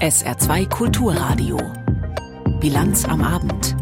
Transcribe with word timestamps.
SR2 0.00 0.68
Kulturradio. 0.68 1.58
Bilanz 2.60 3.04
am 3.04 3.22
Abend. 3.22 3.74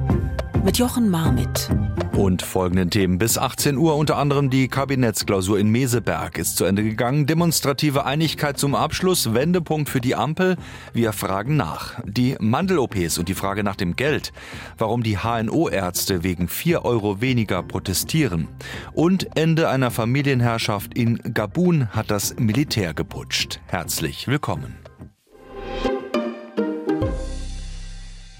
Mit 0.65 0.79
Jochen 0.79 1.10
Marmit. 1.10 1.68
Und 2.17 2.42
folgenden 2.42 2.91
Themen. 2.91 3.17
Bis 3.18 3.38
18 3.38 3.78
Uhr 3.78 3.96
unter 3.96 4.18
anderem 4.18 4.50
die 4.50 4.68
Kabinettsklausur 4.68 5.58
in 5.58 5.70
Meseberg 5.70 6.36
ist 6.36 6.57
zu 6.57 6.64
Ende 6.64 6.84
gegangen. 6.84 7.26
Demonstrative 7.26 8.04
Einigkeit 8.04 8.59
zum 8.59 8.75
Abschluss. 8.75 9.32
Wendepunkt 9.32 9.88
für 9.88 10.00
die 10.00 10.14
Ampel. 10.14 10.56
Wir 10.93 11.12
fragen 11.14 11.56
nach. 11.56 12.01
Die 12.05 12.37
Mandel-OPs 12.38 13.16
und 13.16 13.29
die 13.29 13.34
Frage 13.34 13.64
nach 13.64 13.77
dem 13.77 13.96
Geld. 13.96 14.33
Warum 14.77 15.02
die 15.02 15.19
HNO-Ärzte 15.19 16.23
wegen 16.23 16.48
4 16.48 16.84
Euro 16.84 17.23
weniger 17.23 17.62
protestieren. 17.62 18.48
Und 18.92 19.34
Ende 19.34 19.70
einer 19.70 19.91
Familienherrschaft 19.91 20.95
in 20.95 21.19
Gabun 21.34 21.88
hat 21.88 22.10
das 22.10 22.37
Militär 22.38 22.92
geputscht. 22.92 23.60
Herzlich 23.66 24.29
willkommen. 24.29 24.82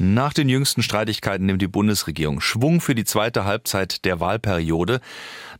Nach 0.05 0.33
den 0.33 0.48
jüngsten 0.48 0.83
Streitigkeiten 0.83 1.47
nimmt 1.47 1.62
die 1.62 1.69
Bundesregierung 1.69 2.41
Schwung 2.41 2.80
für 2.80 2.97
die 2.97 3.05
zweite 3.05 3.45
Halbzeit 3.45 4.05
der 4.05 4.19
Wahlperiode. 4.19 5.01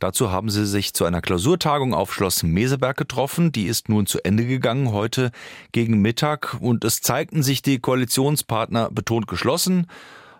Dazu 0.01 0.33
haben 0.33 0.51
sie 0.51 0.67
sich 0.67 0.95
zu 0.95 1.05
einer 1.05 1.21
Klausurtagung 1.21 1.95
auf 1.95 2.13
Schloss 2.13 2.43
Meseberg 2.43 2.97
getroffen. 2.97 3.53
Die 3.53 3.67
ist 3.67 3.89
nun 3.89 4.07
zu 4.07 4.19
Ende 4.25 4.45
gegangen 4.45 4.91
heute 4.91 5.31
gegen 5.71 6.03
Mittag 6.03 6.57
und 6.59 6.85
es 6.85 7.03
zeigten 7.03 7.45
sich 7.45 7.63
die 7.63 7.79
Koalitionspartner 7.79 8.91
betont 8.91 9.29
geschlossen 9.29 9.87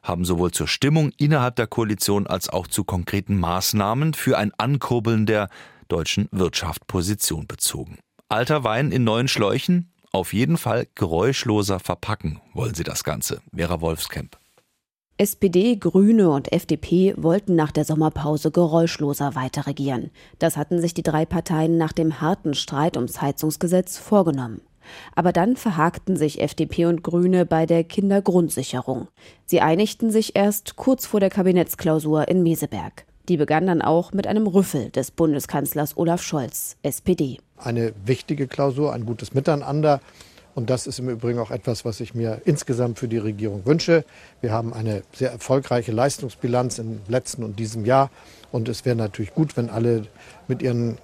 haben 0.03 0.25
sowohl 0.25 0.51
zur 0.51 0.67
Stimmung 0.67 1.13
innerhalb 1.17 1.55
der 1.55 1.69
Koalition 1.69 2.27
als 2.27 2.49
auch 2.49 2.67
zu 2.67 2.83
konkreten 2.83 3.39
Maßnahmen 3.39 4.15
für 4.15 4.37
ein 4.37 4.51
Ankurbeln 4.59 5.27
der 5.27 5.49
deutschen 5.87 6.27
Wirtschaft 6.33 6.89
Position 6.89 7.47
bezogen. 7.47 8.01
Alter 8.29 8.65
Wein 8.65 8.91
in 8.91 9.05
neuen 9.05 9.29
Schläuchen, 9.29 9.92
auf 10.13 10.35
jeden 10.35 10.59
Fall 10.59 10.87
geräuschloser 10.95 11.81
verpacken 11.81 12.41
wollen 12.53 12.75
sie 12.75 12.85
das 12.85 13.03
Ganze. 13.03 13.41
Vera 13.55 13.81
Wolfskamp. 13.81 14.37
SPD, 15.19 15.77
Grüne 15.77 16.31
und 16.31 16.53
FDP 16.53 17.15
wollten 17.17 17.55
nach 17.55 17.71
der 17.71 17.85
Sommerpause 17.85 18.51
geräuschloser 18.51 19.35
weiter 19.35 19.67
regieren. 19.67 20.11
Das 20.39 20.57
hatten 20.57 20.81
sich 20.81 20.95
die 20.95 21.03
drei 21.03 21.25
Parteien 21.25 21.79
nach 21.79 21.93
dem 21.93 22.21
harten 22.21 22.55
Streit 22.55 22.97
ums 22.97 23.21
Heizungsgesetz 23.23 23.99
vorgenommen. 23.99 24.63
Aber 25.15 25.33
dann 25.33 25.57
verhakten 25.57 26.17
sich 26.17 26.41
FDP 26.41 26.87
und 26.87 27.03
Grüne 27.03 27.47
bei 27.47 27.67
der 27.67 27.85
Kindergrundsicherung. 27.85 29.09
Sie 29.47 29.61
einigten 29.61 30.11
sich 30.11 30.35
erst 30.35 30.77
kurz 30.77 31.07
vor 31.07 31.21
der 31.21 31.31
Kabinettsklausur 31.31 32.29
in 32.29 32.43
Meseberg. 32.43 33.07
Die 33.29 33.37
begann 33.37 33.67
dann 33.67 33.83
auch 33.83 34.13
mit 34.13 34.27
einem 34.27 34.47
Rüffel 34.47 34.91
des 34.91 35.13
Bundeskanzlers 35.13 35.97
Olaf 35.97 36.23
Scholz, 36.23 36.77
SPD. 36.83 37.39
Eine 37.65 37.93
wichtige 38.05 38.47
Klausur, 38.47 38.93
ein 38.93 39.07
gutes 39.07 39.35
Miteinander. 39.35 40.01
Und 40.55 40.69
das 40.69 40.87
ist 40.87 40.99
im 40.99 41.09
Übrigen 41.09 41.39
auch 41.39 41.51
etwas, 41.51 41.85
was 41.85 42.01
ich 42.01 42.15
mir 42.15 42.43
insgesamt 42.45 42.99
für 42.99 43.09
die 43.09 43.19
Regierung 43.19 43.65
wünsche. 43.65 44.05
Wir 44.41 44.53
haben 44.53 44.75
eine 44.75 45.03
sehr 45.15 45.33
erfolgreiche 45.33 45.93
Leistungsbilanz 45.93 46.79
im 46.79 47.01
letzten 47.09 47.43
und 47.43 47.59
diesem 47.59 47.87
Jahr. 47.87 48.11
Und 48.51 48.69
es 48.69 48.85
wäre 48.85 48.97
natürlich 48.97 49.35
gut, 49.35 49.57
wenn 49.57 49.71
alle 49.71 50.07
mit 50.49 50.61
ihren 50.61 50.99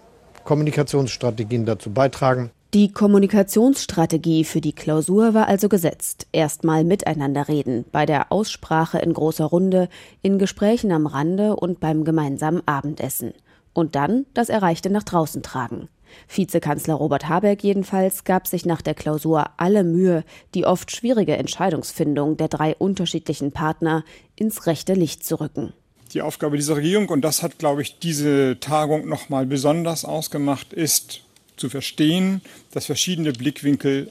Kommunikationsstrategien 0.45 1.65
dazu 1.65 1.91
beitragen, 1.91 2.51
die 2.75 2.93
Kommunikationsstrategie 2.93 4.45
für 4.45 4.61
die 4.61 4.75
Klausur 4.75 5.33
war 5.33 5.49
also 5.49 5.71
gesetzt. 5.71 6.27
Erstmal 6.33 6.85
miteinander 6.85 7.49
reden, 7.49 7.87
bei 7.93 8.05
der 8.05 8.31
Aussprache 8.31 8.99
in 8.99 9.15
großer 9.15 9.47
Runde, 9.47 9.89
in 10.21 10.39
Gesprächen 10.39 10.93
am 10.93 11.07
Rande 11.07 11.57
und 11.57 11.81
beim 11.81 12.05
gemeinsamen 12.05 12.61
Abendessen. 12.67 13.33
Und 13.73 13.95
dann 13.95 14.27
das 14.35 14.51
Erreichte 14.51 14.91
nach 14.91 15.03
draußen 15.03 15.43
tragen. 15.43 15.89
Vizekanzler 16.29 16.95
Robert 16.95 17.29
Habeck 17.29 17.63
jedenfalls 17.63 18.25
gab 18.25 18.47
sich 18.47 18.67
nach 18.67 18.83
der 18.83 18.95
Klausur 18.95 19.51
alle 19.57 19.85
Mühe, 19.85 20.25
die 20.55 20.67
oft 20.67 20.95
schwierige 20.95 21.37
Entscheidungsfindung 21.37 22.37
der 22.37 22.49
drei 22.49 22.75
unterschiedlichen 22.75 23.53
Partner 23.53 24.05
ins 24.37 24.67
rechte 24.67 24.95
Licht 24.95 25.25
zu 25.25 25.41
rücken. 25.41 25.73
Die 26.13 26.23
Aufgabe 26.23 26.57
dieser 26.57 26.77
Regierung, 26.77 27.09
und 27.11 27.23
das 27.23 27.43
hat, 27.43 27.59
glaube 27.59 27.83
ich, 27.83 27.99
diese 27.99 28.59
Tagung 28.61 29.07
nochmal 29.09 29.45
besonders 29.47 30.05
ausgemacht, 30.05 30.73
ist, 30.73 31.21
zu 31.57 31.69
verstehen, 31.69 32.41
dass 32.71 32.87
verschiedene 32.87 33.33
Blickwinkel 33.33 34.11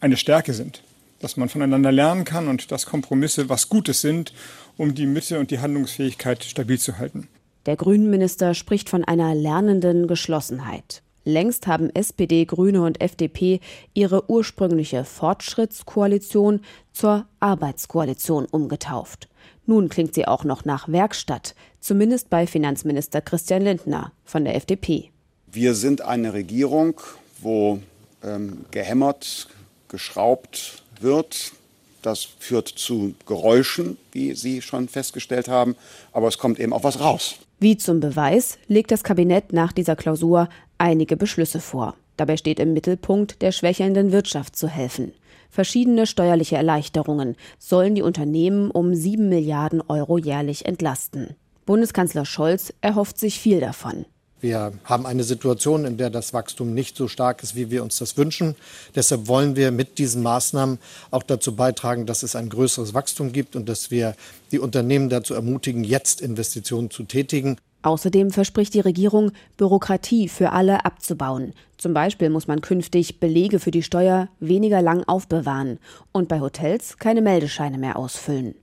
eine 0.00 0.16
Stärke 0.16 0.54
sind, 0.54 0.82
dass 1.20 1.36
man 1.36 1.48
voneinander 1.48 1.92
lernen 1.92 2.24
kann 2.24 2.48
und 2.48 2.72
dass 2.72 2.86
Kompromisse 2.86 3.48
was 3.48 3.68
Gutes 3.68 4.00
sind, 4.00 4.32
um 4.76 4.94
die 4.94 5.06
Mitte 5.06 5.38
und 5.38 5.50
die 5.50 5.58
Handlungsfähigkeit 5.58 6.44
stabil 6.44 6.78
zu 6.78 6.98
halten. 6.98 7.28
Der 7.68 7.76
Grünenminister 7.76 8.54
spricht 8.54 8.88
von 8.88 9.04
einer 9.04 9.34
lernenden 9.34 10.06
Geschlossenheit. 10.06 11.02
Längst 11.24 11.66
haben 11.66 11.94
SPD, 11.94 12.46
Grüne 12.46 12.80
und 12.80 13.02
FDP 13.02 13.60
ihre 13.92 14.30
ursprüngliche 14.30 15.04
Fortschrittskoalition 15.04 16.62
zur 16.94 17.26
Arbeitskoalition 17.40 18.46
umgetauft. 18.46 19.28
Nun 19.66 19.90
klingt 19.90 20.14
sie 20.14 20.26
auch 20.26 20.44
noch 20.44 20.64
nach 20.64 20.88
Werkstatt, 20.88 21.54
zumindest 21.78 22.30
bei 22.30 22.46
Finanzminister 22.46 23.20
Christian 23.20 23.60
Lindner 23.60 24.12
von 24.24 24.46
der 24.46 24.54
FDP. 24.54 25.10
Wir 25.52 25.74
sind 25.74 26.00
eine 26.00 26.32
Regierung, 26.32 26.98
wo 27.42 27.80
ähm, 28.24 28.64
gehämmert, 28.70 29.46
geschraubt 29.88 30.84
wird. 31.02 31.52
Das 32.00 32.24
führt 32.38 32.68
zu 32.68 33.14
Geräuschen, 33.26 33.98
wie 34.12 34.32
Sie 34.32 34.62
schon 34.62 34.88
festgestellt 34.88 35.48
haben, 35.48 35.76
aber 36.14 36.28
es 36.28 36.38
kommt 36.38 36.58
eben 36.58 36.72
auch 36.72 36.84
was 36.84 37.00
raus. 37.00 37.40
Wie 37.60 37.76
zum 37.76 37.98
Beweis 37.98 38.58
legt 38.68 38.92
das 38.92 39.02
Kabinett 39.02 39.52
nach 39.52 39.72
dieser 39.72 39.96
Klausur 39.96 40.48
einige 40.78 41.16
Beschlüsse 41.16 41.60
vor. 41.60 41.96
Dabei 42.16 42.36
steht 42.36 42.60
im 42.60 42.72
Mittelpunkt, 42.72 43.42
der 43.42 43.50
schwächelnden 43.50 44.12
Wirtschaft 44.12 44.54
zu 44.54 44.68
helfen. 44.68 45.12
Verschiedene 45.50 46.06
steuerliche 46.06 46.56
Erleichterungen 46.56 47.34
sollen 47.58 47.96
die 47.96 48.02
Unternehmen 48.02 48.70
um 48.70 48.94
sieben 48.94 49.28
Milliarden 49.28 49.80
Euro 49.80 50.18
jährlich 50.18 50.66
entlasten. 50.66 51.34
Bundeskanzler 51.66 52.24
Scholz 52.24 52.72
erhofft 52.80 53.18
sich 53.18 53.40
viel 53.40 53.58
davon. 53.58 54.04
Wir 54.40 54.72
haben 54.84 55.04
eine 55.04 55.24
Situation, 55.24 55.84
in 55.84 55.96
der 55.96 56.10
das 56.10 56.32
Wachstum 56.32 56.72
nicht 56.72 56.96
so 56.96 57.08
stark 57.08 57.42
ist, 57.42 57.56
wie 57.56 57.70
wir 57.70 57.82
uns 57.82 57.98
das 57.98 58.16
wünschen. 58.16 58.54
Deshalb 58.94 59.26
wollen 59.26 59.56
wir 59.56 59.72
mit 59.72 59.98
diesen 59.98 60.22
Maßnahmen 60.22 60.78
auch 61.10 61.24
dazu 61.24 61.56
beitragen, 61.56 62.06
dass 62.06 62.22
es 62.22 62.36
ein 62.36 62.48
größeres 62.48 62.94
Wachstum 62.94 63.32
gibt 63.32 63.56
und 63.56 63.68
dass 63.68 63.90
wir 63.90 64.14
die 64.52 64.60
Unternehmen 64.60 65.08
dazu 65.08 65.34
ermutigen, 65.34 65.82
jetzt 65.82 66.20
Investitionen 66.20 66.90
zu 66.90 67.02
tätigen. 67.02 67.56
Außerdem 67.82 68.30
verspricht 68.30 68.74
die 68.74 68.80
Regierung, 68.80 69.32
Bürokratie 69.56 70.28
für 70.28 70.52
alle 70.52 70.84
abzubauen. 70.84 71.52
Zum 71.76 71.94
Beispiel 71.94 72.28
muss 72.28 72.48
man 72.48 72.60
künftig 72.60 73.20
Belege 73.20 73.60
für 73.60 73.70
die 73.70 73.84
Steuer 73.84 74.28
weniger 74.40 74.82
lang 74.82 75.04
aufbewahren 75.04 75.78
und 76.12 76.28
bei 76.28 76.40
Hotels 76.40 76.98
keine 76.98 77.22
Meldescheine 77.22 77.78
mehr 77.78 77.96
ausfüllen. 77.96 78.54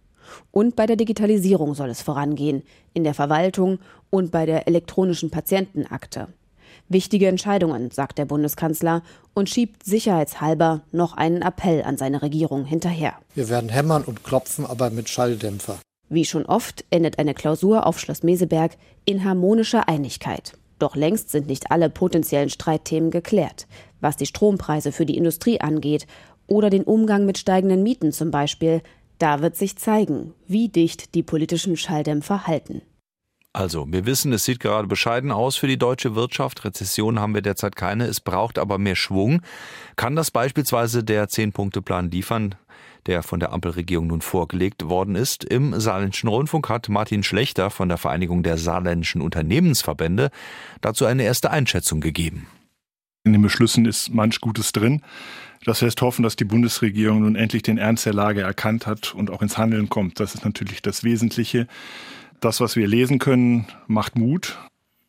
Und 0.51 0.75
bei 0.75 0.85
der 0.85 0.95
Digitalisierung 0.95 1.75
soll 1.75 1.89
es 1.89 2.01
vorangehen, 2.01 2.63
in 2.93 3.03
der 3.03 3.13
Verwaltung 3.13 3.79
und 4.15 4.31
bei 4.31 4.45
der 4.45 4.67
elektronischen 4.67 5.29
Patientenakte. 5.29 6.27
Wichtige 6.87 7.27
Entscheidungen, 7.27 7.91
sagt 7.91 8.17
der 8.17 8.25
Bundeskanzler 8.25 9.01
und 9.33 9.49
schiebt 9.49 9.83
sicherheitshalber 9.83 10.81
noch 10.91 11.13
einen 11.17 11.41
Appell 11.41 11.83
an 11.83 11.97
seine 11.97 12.21
Regierung 12.21 12.63
hinterher. 12.63 13.13
Wir 13.33 13.49
werden 13.49 13.69
hämmern 13.69 14.03
und 14.03 14.23
klopfen, 14.23 14.65
aber 14.65 14.89
mit 14.89 15.09
Schalldämpfer. 15.09 15.79
Wie 16.09 16.25
schon 16.25 16.45
oft 16.45 16.85
endet 16.91 17.19
eine 17.19 17.33
Klausur 17.33 17.85
auf 17.85 17.99
Schloss 17.99 18.23
Meseberg 18.23 18.77
in 19.03 19.25
harmonischer 19.25 19.89
Einigkeit. 19.89 20.53
Doch 20.77 20.95
längst 20.95 21.29
sind 21.29 21.47
nicht 21.47 21.71
alle 21.71 21.89
potenziellen 21.89 22.49
Streitthemen 22.49 23.09
geklärt, 23.09 23.65
was 24.01 24.17
die 24.17 24.25
Strompreise 24.25 24.91
für 24.91 25.05
die 25.05 25.17
Industrie 25.17 25.59
angeht 25.61 26.05
oder 26.47 26.69
den 26.69 26.83
Umgang 26.83 27.25
mit 27.25 27.37
steigenden 27.37 27.81
Mieten 27.81 28.11
zum 28.11 28.29
Beispiel, 28.29 28.81
da 29.17 29.41
wird 29.41 29.55
sich 29.55 29.77
zeigen, 29.77 30.33
wie 30.47 30.69
dicht 30.69 31.15
die 31.15 31.23
politischen 31.23 31.77
Schalldämpfer 31.77 32.45
halten. 32.45 32.81
Also, 33.55 33.87
wir 33.89 34.05
wissen, 34.05 34.33
es 34.33 34.43
sieht 34.43 34.59
gerade 34.59 34.85
bescheiden 34.85 35.31
aus 35.31 35.55
für 35.55 35.67
die 35.67 35.77
deutsche 35.77 36.13
Wirtschaft. 36.13 36.65
Rezession 36.65 37.21
haben 37.21 37.33
wir 37.33 37.41
derzeit 37.41 37.77
keine. 37.77 38.05
Es 38.05 38.19
braucht 38.19 38.59
aber 38.59 38.77
mehr 38.77 38.97
Schwung. 38.97 39.41
Kann 39.95 40.17
das 40.17 40.29
beispielsweise 40.29 41.05
der 41.05 41.29
Zehn-Punkte-Plan 41.29 42.11
liefern, 42.11 42.55
der 43.05 43.23
von 43.23 43.39
der 43.39 43.53
Ampelregierung 43.53 44.07
nun 44.07 44.19
vorgelegt 44.19 44.89
worden 44.89 45.15
ist? 45.15 45.45
Im 45.45 45.79
Saarländischen 45.79 46.27
Rundfunk 46.27 46.67
hat 46.67 46.89
Martin 46.89 47.23
Schlechter 47.23 47.69
von 47.69 47.87
der 47.87 47.97
Vereinigung 47.97 48.43
der 48.43 48.57
Saarländischen 48.57 49.21
Unternehmensverbände 49.21 50.31
dazu 50.81 51.05
eine 51.05 51.23
erste 51.23 51.49
Einschätzung 51.49 52.01
gegeben. 52.01 52.47
In 53.23 53.31
den 53.31 53.41
Beschlüssen 53.41 53.85
ist 53.85 54.13
manch 54.13 54.41
Gutes 54.41 54.73
drin. 54.73 55.01
Das 55.63 55.79
lässt 55.79 56.01
hoffen, 56.01 56.23
dass 56.23 56.35
die 56.35 56.43
Bundesregierung 56.43 57.21
nun 57.21 57.37
endlich 57.37 57.63
den 57.63 57.77
Ernst 57.77 58.05
der 58.05 58.13
Lage 58.13 58.41
erkannt 58.41 58.85
hat 58.85 59.15
und 59.15 59.31
auch 59.31 59.41
ins 59.41 59.57
Handeln 59.57 59.87
kommt. 59.87 60.19
Das 60.19 60.35
ist 60.35 60.43
natürlich 60.43 60.81
das 60.81 61.05
Wesentliche. 61.05 61.67
Das, 62.45 62.61
was 62.61 62.75
wir 62.75 62.87
lesen 62.87 63.17
können, 63.17 63.65
macht 63.87 64.19
Mut. 64.19 64.59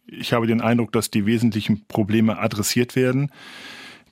Ich 0.06 0.32
habe 0.32 0.46
den 0.46 0.62
Eindruck, 0.62 0.90
dass 0.92 1.10
die 1.10 1.26
wesentlichen 1.26 1.86
Probleme 1.86 2.38
adressiert 2.38 2.96
werden. 2.96 3.30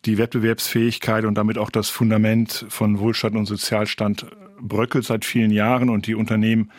Die 0.05 0.19
Wettbewerbsfähigkeit 0.19 1.25
und 1.25 1.35
damit 1.35 1.57
auch 1.57 1.71
das 1.71 1.89
Fundament 1.89 2.67
von 2.69 2.99
Wohlstand 2.99 3.35
und 3.35 3.47
Sozialstand 3.47 4.27
bröckelt 4.61 5.07
seit 5.07 5.25
vielen 5.25 5.51
Jahren 5.51 5.89
und 5.89 6.07
die 6.07 6.15
Unternehmen 6.15 6.71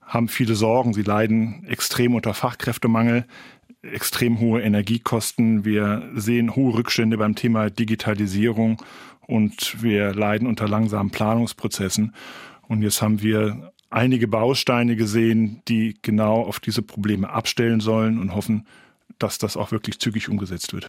haben 0.00 0.28
viele 0.28 0.54
Sorgen. 0.54 0.94
Sie 0.94 1.02
leiden 1.02 1.64
extrem 1.66 2.14
unter 2.14 2.32
Fachkräftemangel. 2.32 3.26
extrem 3.82 4.38
hohe 4.38 4.62
Energiekosten, 4.62 5.64
wir 5.64 6.08
sehen 6.14 6.54
hohe 6.54 6.74
Rückstände 6.74 7.18
beim 7.18 7.34
Thema 7.34 7.70
Digitalisierung 7.70 8.80
und 9.26 9.82
wir 9.82 10.14
leiden 10.14 10.46
unter 10.46 10.68
langsamen 10.68 11.10
Planungsprozessen. 11.10 12.14
Und 12.68 12.82
jetzt 12.82 13.02
haben 13.02 13.20
wir 13.20 13.72
einige 13.90 14.28
Bausteine 14.28 14.96
gesehen, 14.96 15.62
die 15.68 15.96
genau 16.02 16.42
auf 16.42 16.60
diese 16.60 16.82
Probleme 16.82 17.30
abstellen 17.30 17.80
sollen 17.80 18.18
und 18.18 18.34
hoffen, 18.34 18.66
dass 19.18 19.38
das 19.38 19.56
auch 19.56 19.72
wirklich 19.72 19.98
zügig 19.98 20.28
umgesetzt 20.28 20.72
wird. 20.72 20.86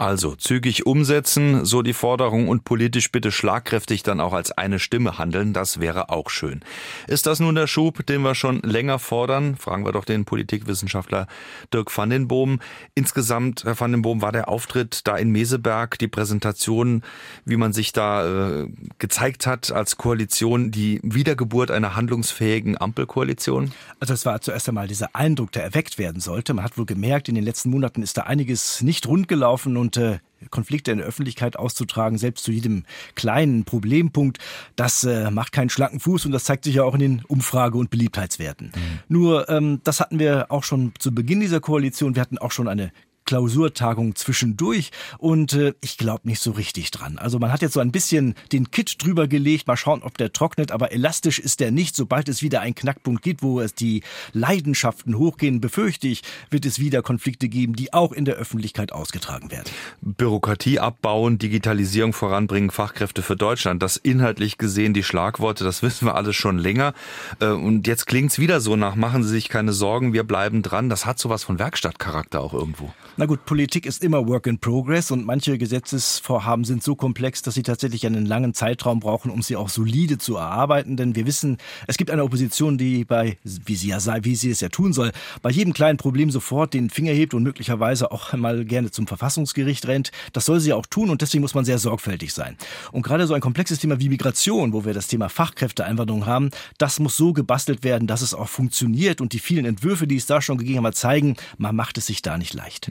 Also 0.00 0.34
zügig 0.34 0.86
umsetzen, 0.86 1.66
so 1.66 1.82
die 1.82 1.92
Forderung 1.92 2.48
und 2.48 2.64
politisch 2.64 3.12
bitte 3.12 3.30
schlagkräftig 3.30 4.02
dann 4.02 4.18
auch 4.18 4.32
als 4.32 4.50
eine 4.50 4.78
Stimme 4.78 5.18
handeln, 5.18 5.52
das 5.52 5.78
wäre 5.78 6.08
auch 6.08 6.30
schön. 6.30 6.62
Ist 7.06 7.26
das 7.26 7.38
nun 7.38 7.54
der 7.54 7.66
Schub, 7.66 8.06
den 8.06 8.22
wir 8.22 8.34
schon 8.34 8.60
länger 8.62 8.98
fordern? 8.98 9.56
Fragen 9.56 9.84
wir 9.84 9.92
doch 9.92 10.06
den 10.06 10.24
Politikwissenschaftler 10.24 11.26
Dirk 11.74 11.94
van 11.94 12.08
den 12.08 12.28
Boom. 12.28 12.60
Insgesamt, 12.94 13.64
Herr 13.64 13.78
van 13.78 13.92
den 13.92 14.00
Boom, 14.00 14.22
war 14.22 14.32
der 14.32 14.48
Auftritt 14.48 15.06
da 15.06 15.18
in 15.18 15.28
Meseberg, 15.32 15.98
die 15.98 16.08
Präsentation, 16.08 17.02
wie 17.44 17.58
man 17.58 17.74
sich 17.74 17.92
da 17.92 18.62
äh, 18.62 18.68
gezeigt 18.98 19.46
hat 19.46 19.70
als 19.70 19.98
Koalition, 19.98 20.70
die 20.70 21.00
Wiedergeburt 21.02 21.70
einer 21.70 21.94
handlungsfähigen 21.94 22.80
Ampelkoalition? 22.80 23.72
Also 23.98 24.14
es 24.14 24.24
war 24.24 24.40
zuerst 24.40 24.66
einmal 24.66 24.88
dieser 24.88 25.14
Eindruck, 25.14 25.52
der 25.52 25.62
erweckt 25.62 25.98
werden 25.98 26.22
sollte. 26.22 26.54
Man 26.54 26.64
hat 26.64 26.78
wohl 26.78 26.86
gemerkt, 26.86 27.28
in 27.28 27.34
den 27.34 27.44
letzten 27.44 27.68
Monaten 27.68 28.02
ist 28.02 28.16
da 28.16 28.22
einiges 28.22 28.80
nicht 28.80 29.06
rund 29.06 29.28
gelaufen 29.28 29.76
und 29.76 29.89
und 29.98 30.20
Konflikte 30.50 30.90
in 30.90 30.98
der 30.98 31.06
Öffentlichkeit 31.06 31.56
auszutragen, 31.56 32.16
selbst 32.16 32.44
zu 32.44 32.52
jedem 32.52 32.84
kleinen 33.14 33.64
Problempunkt, 33.64 34.38
das 34.76 35.04
äh, 35.04 35.30
macht 35.30 35.52
keinen 35.52 35.68
schlanken 35.68 36.00
Fuß 36.00 36.24
und 36.24 36.32
das 36.32 36.44
zeigt 36.44 36.64
sich 36.64 36.76
ja 36.76 36.84
auch 36.84 36.94
in 36.94 37.00
den 37.00 37.22
Umfrage- 37.26 37.76
und 37.76 37.90
Beliebtheitswerten. 37.90 38.72
Mhm. 38.74 38.98
Nur, 39.08 39.48
ähm, 39.50 39.80
das 39.84 40.00
hatten 40.00 40.18
wir 40.18 40.46
auch 40.50 40.64
schon 40.64 40.92
zu 40.98 41.14
Beginn 41.14 41.40
dieser 41.40 41.60
Koalition. 41.60 42.14
Wir 42.14 42.22
hatten 42.22 42.38
auch 42.38 42.52
schon 42.52 42.68
eine 42.68 42.92
Klausurtagung 43.30 44.16
zwischendurch 44.16 44.90
und 45.18 45.52
äh, 45.52 45.74
ich 45.80 45.98
glaube 45.98 46.26
nicht 46.26 46.42
so 46.42 46.50
richtig 46.50 46.90
dran. 46.90 47.16
Also 47.16 47.38
man 47.38 47.52
hat 47.52 47.62
jetzt 47.62 47.74
so 47.74 47.80
ein 47.80 47.92
bisschen 47.92 48.34
den 48.50 48.72
Kit 48.72 48.96
drüber 49.00 49.28
gelegt, 49.28 49.68
mal 49.68 49.76
schauen, 49.76 50.02
ob 50.02 50.18
der 50.18 50.32
trocknet, 50.32 50.72
aber 50.72 50.90
elastisch 50.90 51.38
ist 51.38 51.60
der 51.60 51.70
nicht. 51.70 51.94
Sobald 51.94 52.28
es 52.28 52.42
wieder 52.42 52.60
einen 52.60 52.74
Knackpunkt 52.74 53.22
gibt, 53.22 53.44
wo 53.44 53.60
es 53.60 53.72
die 53.72 54.02
Leidenschaften 54.32 55.16
hochgehen, 55.16 55.60
befürchte 55.60 56.08
ich, 56.08 56.22
wird 56.50 56.66
es 56.66 56.80
wieder 56.80 57.02
Konflikte 57.02 57.48
geben, 57.48 57.74
die 57.74 57.92
auch 57.92 58.10
in 58.10 58.24
der 58.24 58.34
Öffentlichkeit 58.34 58.90
ausgetragen 58.90 59.52
werden. 59.52 59.70
Bürokratie 60.00 60.80
abbauen, 60.80 61.38
Digitalisierung 61.38 62.12
voranbringen, 62.12 62.72
Fachkräfte 62.72 63.22
für 63.22 63.36
Deutschland, 63.36 63.80
das 63.80 63.96
inhaltlich 63.96 64.58
gesehen 64.58 64.92
die 64.92 65.04
Schlagworte, 65.04 65.62
das 65.62 65.84
wissen 65.84 66.06
wir 66.06 66.16
alles 66.16 66.34
schon 66.34 66.58
länger. 66.58 66.94
Äh, 67.38 67.46
und 67.46 67.86
jetzt 67.86 68.08
klingt 68.08 68.32
es 68.32 68.40
wieder 68.40 68.60
so 68.60 68.74
nach, 68.74 68.96
machen 68.96 69.22
Sie 69.22 69.30
sich 69.30 69.48
keine 69.48 69.72
Sorgen, 69.72 70.12
wir 70.12 70.24
bleiben 70.24 70.62
dran. 70.62 70.88
Das 70.88 71.06
hat 71.06 71.20
sowas 71.20 71.44
von 71.44 71.60
Werkstattcharakter 71.60 72.40
auch 72.40 72.54
irgendwo. 72.54 72.92
Na 73.20 73.26
gut, 73.26 73.44
Politik 73.44 73.84
ist 73.84 74.02
immer 74.02 74.26
Work 74.28 74.46
in 74.46 74.58
Progress 74.60 75.10
und 75.10 75.26
manche 75.26 75.58
Gesetzesvorhaben 75.58 76.64
sind 76.64 76.82
so 76.82 76.94
komplex, 76.94 77.42
dass 77.42 77.52
sie 77.52 77.62
tatsächlich 77.62 78.06
einen 78.06 78.24
langen 78.24 78.54
Zeitraum 78.54 78.98
brauchen, 79.00 79.30
um 79.30 79.42
sie 79.42 79.56
auch 79.56 79.68
solide 79.68 80.16
zu 80.16 80.36
erarbeiten. 80.36 80.96
Denn 80.96 81.14
wir 81.14 81.26
wissen, 81.26 81.58
es 81.86 81.98
gibt 81.98 82.10
eine 82.10 82.24
Opposition, 82.24 82.78
die 82.78 83.04
bei, 83.04 83.36
wie 83.44 83.76
sie 83.76 83.88
ja 83.88 84.00
sei, 84.00 84.20
wie 84.22 84.36
sie 84.36 84.48
es 84.48 84.60
ja 84.60 84.70
tun 84.70 84.94
soll, 84.94 85.12
bei 85.42 85.50
jedem 85.50 85.74
kleinen 85.74 85.98
Problem 85.98 86.30
sofort 86.30 86.72
den 86.72 86.88
Finger 86.88 87.12
hebt 87.12 87.34
und 87.34 87.42
möglicherweise 87.42 88.10
auch 88.10 88.32
mal 88.32 88.64
gerne 88.64 88.90
zum 88.90 89.06
Verfassungsgericht 89.06 89.86
rennt. 89.86 90.12
Das 90.32 90.46
soll 90.46 90.60
sie 90.60 90.72
auch 90.72 90.86
tun 90.86 91.10
und 91.10 91.20
deswegen 91.20 91.42
muss 91.42 91.52
man 91.52 91.66
sehr 91.66 91.78
sorgfältig 91.78 92.32
sein. 92.32 92.56
Und 92.90 93.02
gerade 93.02 93.26
so 93.26 93.34
ein 93.34 93.42
komplexes 93.42 93.80
Thema 93.80 94.00
wie 94.00 94.08
Migration, 94.08 94.72
wo 94.72 94.86
wir 94.86 94.94
das 94.94 95.08
Thema 95.08 95.28
Fachkräfteeinwanderung 95.28 96.24
haben, 96.24 96.52
das 96.78 96.98
muss 96.98 97.18
so 97.18 97.34
gebastelt 97.34 97.84
werden, 97.84 98.06
dass 98.06 98.22
es 98.22 98.32
auch 98.32 98.48
funktioniert 98.48 99.20
und 99.20 99.34
die 99.34 99.40
vielen 99.40 99.66
Entwürfe, 99.66 100.06
die 100.06 100.16
es 100.16 100.24
da 100.24 100.40
schon 100.40 100.56
gegeben 100.56 100.86
hat, 100.86 100.94
zeigen, 100.94 101.36
man 101.58 101.76
macht 101.76 101.98
es 101.98 102.06
sich 102.06 102.22
da 102.22 102.38
nicht 102.38 102.54
leicht. 102.54 102.90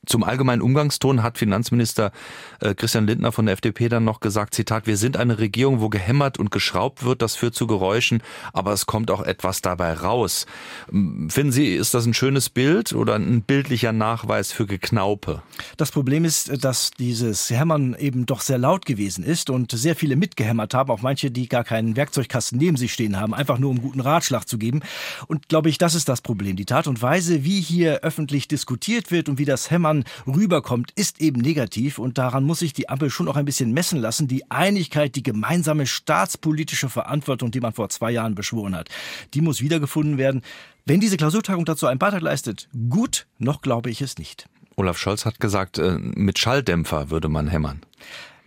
Zum 0.07 0.23
allgemeinen 0.23 0.63
Umgangston 0.63 1.21
hat 1.21 1.37
Finanzminister 1.37 2.11
äh, 2.59 2.73
Christian 2.73 3.05
Lindner 3.05 3.31
von 3.31 3.45
der 3.45 3.53
FDP 3.53 3.87
dann 3.87 4.03
noch 4.03 4.19
gesagt, 4.19 4.55
Zitat, 4.55 4.87
wir 4.87 4.97
sind 4.97 5.15
eine 5.15 5.37
Regierung, 5.37 5.79
wo 5.79 5.89
gehämmert 5.89 6.39
und 6.39 6.49
geschraubt 6.49 7.03
wird, 7.03 7.21
das 7.21 7.35
führt 7.35 7.53
zu 7.53 7.67
Geräuschen, 7.67 8.23
aber 8.51 8.73
es 8.73 8.87
kommt 8.87 9.11
auch 9.11 9.21
etwas 9.21 9.61
dabei 9.61 9.93
raus. 9.93 10.47
Finden 10.87 11.51
Sie, 11.51 11.75
ist 11.75 11.93
das 11.93 12.07
ein 12.07 12.15
schönes 12.15 12.49
Bild 12.49 12.93
oder 12.93 13.13
ein 13.13 13.43
bildlicher 13.43 13.91
Nachweis 13.91 14.51
für 14.51 14.65
Geknaupe? 14.65 15.43
Das 15.77 15.91
Problem 15.91 16.25
ist, 16.25 16.63
dass 16.65 16.89
dieses 16.89 17.51
Hämmern 17.51 17.95
eben 17.99 18.25
doch 18.25 18.41
sehr 18.41 18.57
laut 18.57 18.87
gewesen 18.87 19.23
ist 19.23 19.51
und 19.51 19.71
sehr 19.71 19.95
viele 19.95 20.15
mitgehämmert 20.15 20.73
haben, 20.73 20.89
auch 20.89 21.03
manche, 21.03 21.29
die 21.29 21.47
gar 21.47 21.63
keinen 21.63 21.95
Werkzeugkasten 21.95 22.57
neben 22.57 22.75
sich 22.75 22.91
stehen 22.91 23.19
haben, 23.19 23.35
einfach 23.35 23.59
nur 23.59 23.69
um 23.69 23.79
guten 23.79 23.99
Ratschlag 23.99 24.47
zu 24.47 24.57
geben. 24.57 24.81
Und 25.27 25.47
glaube 25.47 25.69
ich, 25.69 25.77
das 25.77 25.93
ist 25.93 26.09
das 26.09 26.21
Problem. 26.21 26.55
Die 26.55 26.65
Tat 26.65 26.87
und 26.87 27.03
Weise, 27.03 27.43
wie 27.43 27.61
hier 27.61 27.99
öffentlich 27.99 28.47
diskutiert 28.47 29.11
wird 29.11 29.29
und 29.29 29.37
wie 29.37 29.45
das 29.45 29.69
Hämmern 29.69 29.90
Jahren 29.91 30.05
rüberkommt, 30.25 30.91
ist 30.95 31.21
eben 31.21 31.41
negativ 31.41 31.99
und 31.99 32.17
daran 32.17 32.43
muss 32.43 32.59
sich 32.59 32.73
die 32.73 32.89
Ampel 32.89 33.09
schon 33.09 33.27
auch 33.27 33.35
ein 33.35 33.45
bisschen 33.45 33.73
messen 33.73 33.99
lassen. 33.99 34.27
Die 34.27 34.49
Einigkeit, 34.49 35.15
die 35.15 35.23
gemeinsame 35.23 35.85
staatspolitische 35.85 36.89
Verantwortung, 36.89 37.51
die 37.51 37.59
man 37.59 37.73
vor 37.73 37.89
zwei 37.89 38.11
Jahren 38.11 38.35
beschworen 38.35 38.75
hat, 38.75 38.89
die 39.33 39.41
muss 39.41 39.61
wiedergefunden 39.61 40.17
werden. 40.17 40.41
Wenn 40.85 40.99
diese 40.99 41.17
Klausurtagung 41.17 41.65
dazu 41.65 41.87
einen 41.87 41.99
Beitrag 41.99 42.21
leistet, 42.21 42.69
gut, 42.89 43.27
noch 43.37 43.61
glaube 43.61 43.89
ich 43.89 44.01
es 44.01 44.17
nicht. 44.17 44.47
Olaf 44.77 44.97
Scholz 44.97 45.25
hat 45.25 45.39
gesagt, 45.39 45.77
äh, 45.77 45.97
mit 45.99 46.39
Schalldämpfer 46.39 47.09
würde 47.09 47.29
man 47.29 47.47
hämmern. 47.47 47.81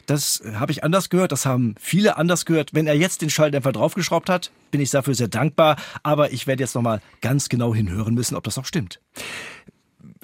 Das 0.06 0.42
habe 0.54 0.70
ich 0.70 0.84
anders 0.84 1.08
gehört, 1.08 1.32
das 1.32 1.46
haben 1.46 1.76
viele 1.80 2.18
anders 2.18 2.44
gehört. 2.44 2.74
Wenn 2.74 2.86
er 2.86 2.94
jetzt 2.94 3.22
den 3.22 3.30
Schalldämpfer 3.30 3.72
draufgeschraubt 3.72 4.28
hat, 4.28 4.50
bin 4.70 4.82
ich 4.82 4.90
dafür 4.90 5.14
sehr 5.14 5.28
dankbar. 5.28 5.76
Aber 6.02 6.32
ich 6.32 6.46
werde 6.46 6.62
jetzt 6.62 6.74
nochmal 6.74 7.00
ganz 7.22 7.48
genau 7.48 7.74
hinhören 7.74 8.14
müssen, 8.14 8.34
ob 8.34 8.44
das 8.44 8.58
auch 8.58 8.66
stimmt 8.66 9.00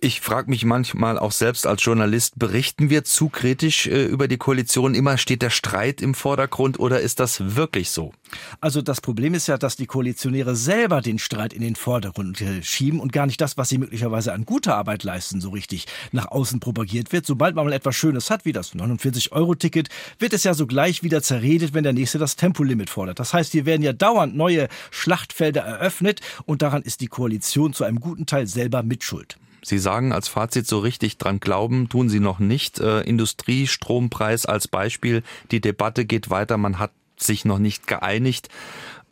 ich 0.02 0.20
frage 0.20 0.50
mich 0.50 0.64
manchmal 0.64 1.18
auch 1.18 1.32
selbst 1.32 1.66
als 1.66 1.84
Journalist, 1.84 2.38
berichten 2.38 2.88
wir 2.90 3.04
zu 3.04 3.28
kritisch 3.28 3.86
äh, 3.86 4.04
über 4.04 4.28
die 4.28 4.38
Koalition? 4.38 4.94
Immer 4.94 5.18
steht 5.18 5.42
der 5.42 5.50
Streit 5.50 6.00
im 6.00 6.14
Vordergrund 6.14 6.80
oder 6.80 7.00
ist 7.00 7.20
das 7.20 7.56
wirklich 7.56 7.90
so? 7.90 8.12
Also 8.60 8.80
das 8.80 9.00
Problem 9.00 9.34
ist 9.34 9.46
ja, 9.46 9.58
dass 9.58 9.76
die 9.76 9.86
Koalitionäre 9.86 10.56
selber 10.56 11.02
den 11.02 11.18
Streit 11.18 11.52
in 11.52 11.60
den 11.60 11.76
Vordergrund 11.76 12.40
äh, 12.40 12.62
schieben 12.62 12.98
und 12.98 13.12
gar 13.12 13.26
nicht 13.26 13.40
das, 13.40 13.58
was 13.58 13.68
sie 13.68 13.78
möglicherweise 13.78 14.32
an 14.32 14.46
guter 14.46 14.76
Arbeit 14.76 15.04
leisten, 15.04 15.40
so 15.40 15.50
richtig 15.50 15.86
nach 16.12 16.26
außen 16.26 16.60
propagiert 16.60 17.12
wird. 17.12 17.26
Sobald 17.26 17.54
man 17.54 17.66
mal 17.66 17.72
etwas 17.72 17.94
Schönes 17.94 18.30
hat, 18.30 18.44
wie 18.44 18.52
das 18.52 18.74
49-Euro-Ticket, 18.74 19.88
wird 20.18 20.32
es 20.32 20.44
ja 20.44 20.54
sogleich 20.54 21.02
wieder 21.02 21.22
zerredet, 21.22 21.74
wenn 21.74 21.84
der 21.84 21.92
Nächste 21.92 22.18
das 22.18 22.36
Tempolimit 22.36 22.88
fordert. 22.88 23.18
Das 23.18 23.34
heißt, 23.34 23.52
hier 23.52 23.66
werden 23.66 23.82
ja 23.82 23.92
dauernd 23.92 24.34
neue 24.34 24.68
Schlachtfelder 24.90 25.60
eröffnet 25.60 26.20
und 26.46 26.62
daran 26.62 26.82
ist 26.82 27.00
die 27.02 27.08
Koalition 27.08 27.74
zu 27.74 27.84
einem 27.84 28.00
guten 28.00 28.24
Teil 28.24 28.46
selber 28.46 28.82
mitschuld. 28.82 29.36
Sie 29.62 29.78
sagen 29.78 30.12
als 30.12 30.28
Fazit 30.28 30.66
so 30.66 30.78
richtig 30.78 31.18
dran 31.18 31.40
glauben, 31.40 31.88
tun 31.88 32.08
Sie 32.08 32.20
noch 32.20 32.38
nicht. 32.38 32.80
Äh, 32.80 33.00
Industriestrompreis 33.02 34.46
als 34.46 34.68
Beispiel. 34.68 35.22
Die 35.50 35.60
Debatte 35.60 36.04
geht 36.04 36.30
weiter. 36.30 36.56
Man 36.56 36.78
hat 36.78 36.92
sich 37.16 37.44
noch 37.44 37.58
nicht 37.58 37.86
geeinigt. 37.86 38.48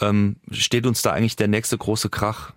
Ähm, 0.00 0.37
steht 0.50 0.87
uns 0.87 1.02
da 1.02 1.12
eigentlich 1.12 1.37
der 1.37 1.49
nächste 1.49 1.76
große 1.76 2.09
Krach? 2.09 2.52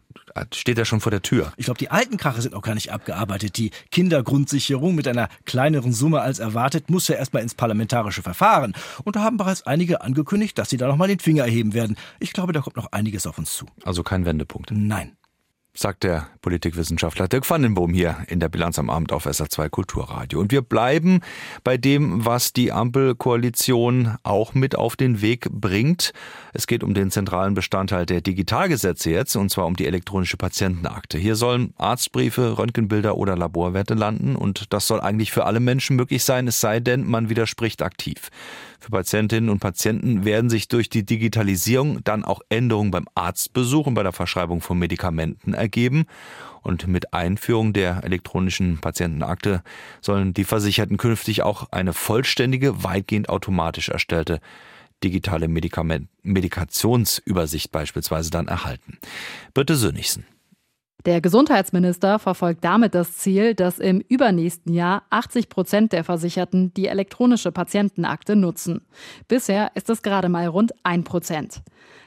Steht 0.53 0.77
er 0.77 0.85
schon 0.85 1.01
vor 1.01 1.11
der 1.11 1.21
Tür? 1.21 1.51
Ich 1.57 1.65
glaube, 1.65 1.77
die 1.77 1.91
alten 1.91 2.15
Krache 2.15 2.41
sind 2.41 2.53
noch 2.53 2.61
gar 2.61 2.73
nicht 2.73 2.93
abgearbeitet. 2.93 3.57
Die 3.57 3.71
Kindergrundsicherung 3.91 4.95
mit 4.95 5.07
einer 5.07 5.27
kleineren 5.45 5.91
Summe 5.91 6.21
als 6.21 6.39
erwartet 6.39 6.89
muss 6.89 7.09
ja 7.09 7.15
erstmal 7.15 7.43
ins 7.43 7.53
parlamentarische 7.53 8.21
Verfahren. 8.21 8.73
Und 9.03 9.17
da 9.17 9.23
haben 9.23 9.35
bereits 9.35 9.63
einige 9.63 10.01
angekündigt, 10.01 10.57
dass 10.57 10.69
sie 10.69 10.77
da 10.77 10.87
nochmal 10.87 11.09
den 11.09 11.19
Finger 11.19 11.43
erheben 11.43 11.73
werden. 11.73 11.97
Ich 12.19 12.31
glaube, 12.31 12.53
da 12.53 12.61
kommt 12.61 12.77
noch 12.77 12.93
einiges 12.93 13.27
auf 13.27 13.37
uns 13.37 13.53
zu. 13.53 13.65
Also 13.83 14.03
kein 14.03 14.25
Wendepunkt. 14.25 14.71
Nein 14.71 15.17
sagt 15.73 16.03
der 16.03 16.27
Politikwissenschaftler 16.41 17.29
Dirk 17.29 17.49
Vandenboom 17.49 17.93
hier 17.93 18.17
in 18.27 18.39
der 18.41 18.49
Bilanz 18.49 18.77
am 18.77 18.89
Abend 18.89 19.13
auf 19.13 19.25
SA2 19.25 19.69
Kulturradio. 19.69 20.39
Und 20.39 20.51
wir 20.51 20.61
bleiben 20.61 21.21
bei 21.63 21.77
dem, 21.77 22.25
was 22.25 22.51
die 22.51 22.73
Ampelkoalition 22.73 24.17
auch 24.23 24.53
mit 24.53 24.75
auf 24.75 24.97
den 24.97 25.21
Weg 25.21 25.47
bringt. 25.49 26.11
Es 26.53 26.67
geht 26.67 26.83
um 26.83 26.93
den 26.93 27.09
zentralen 27.09 27.53
Bestandteil 27.53 28.05
der 28.05 28.19
Digitalgesetze 28.19 29.11
jetzt, 29.11 29.35
und 29.37 29.49
zwar 29.49 29.65
um 29.65 29.75
die 29.75 29.87
elektronische 29.87 30.35
Patientenakte. 30.35 31.17
Hier 31.17 31.35
sollen 31.35 31.73
Arztbriefe, 31.77 32.57
Röntgenbilder 32.57 33.15
oder 33.15 33.37
Laborwerte 33.37 33.93
landen, 33.93 34.35
und 34.35 34.73
das 34.73 34.87
soll 34.87 34.99
eigentlich 34.99 35.31
für 35.31 35.45
alle 35.45 35.61
Menschen 35.61 35.95
möglich 35.95 36.25
sein, 36.25 36.47
es 36.47 36.59
sei 36.59 36.81
denn, 36.81 37.07
man 37.07 37.29
widerspricht 37.29 37.81
aktiv. 37.81 38.29
Für 38.81 38.89
Patientinnen 38.89 39.51
und 39.51 39.59
Patienten 39.59 40.25
werden 40.25 40.49
sich 40.49 40.67
durch 40.67 40.89
die 40.89 41.05
Digitalisierung 41.05 42.03
dann 42.03 42.25
auch 42.25 42.41
Änderungen 42.49 42.89
beim 42.89 43.05
Arztbesuch 43.13 43.85
und 43.85 43.93
bei 43.93 44.01
der 44.01 44.11
Verschreibung 44.11 44.59
von 44.59 44.79
Medikamenten 44.79 45.53
ergeben. 45.53 46.05
Und 46.63 46.87
mit 46.87 47.13
Einführung 47.13 47.73
der 47.73 48.03
elektronischen 48.03 48.79
Patientenakte 48.79 49.61
sollen 50.01 50.33
die 50.33 50.45
Versicherten 50.45 50.97
künftig 50.97 51.43
auch 51.43 51.71
eine 51.71 51.93
vollständige, 51.93 52.83
weitgehend 52.83 53.29
automatisch 53.29 53.89
erstellte 53.89 54.41
digitale 55.03 55.47
Medikament 55.47 56.09
Medikationsübersicht 56.23 57.71
beispielsweise 57.71 58.31
dann 58.31 58.47
erhalten. 58.47 58.97
Birte 59.53 59.75
Sönigsen. 59.75 60.25
Der 61.05 61.19
Gesundheitsminister 61.19 62.19
verfolgt 62.19 62.63
damit 62.63 62.93
das 62.93 63.17
Ziel, 63.17 63.55
dass 63.55 63.79
im 63.79 64.01
übernächsten 64.01 64.71
Jahr 64.71 65.03
80 65.09 65.49
Prozent 65.49 65.93
der 65.93 66.03
Versicherten 66.03 66.73
die 66.75 66.87
elektronische 66.87 67.51
Patientenakte 67.51 68.35
nutzen. 68.35 68.81
Bisher 69.27 69.71
ist 69.73 69.89
es 69.89 70.03
gerade 70.03 70.29
mal 70.29 70.45
rund 70.45 70.73
ein 70.83 71.03
Prozent. 71.03 71.61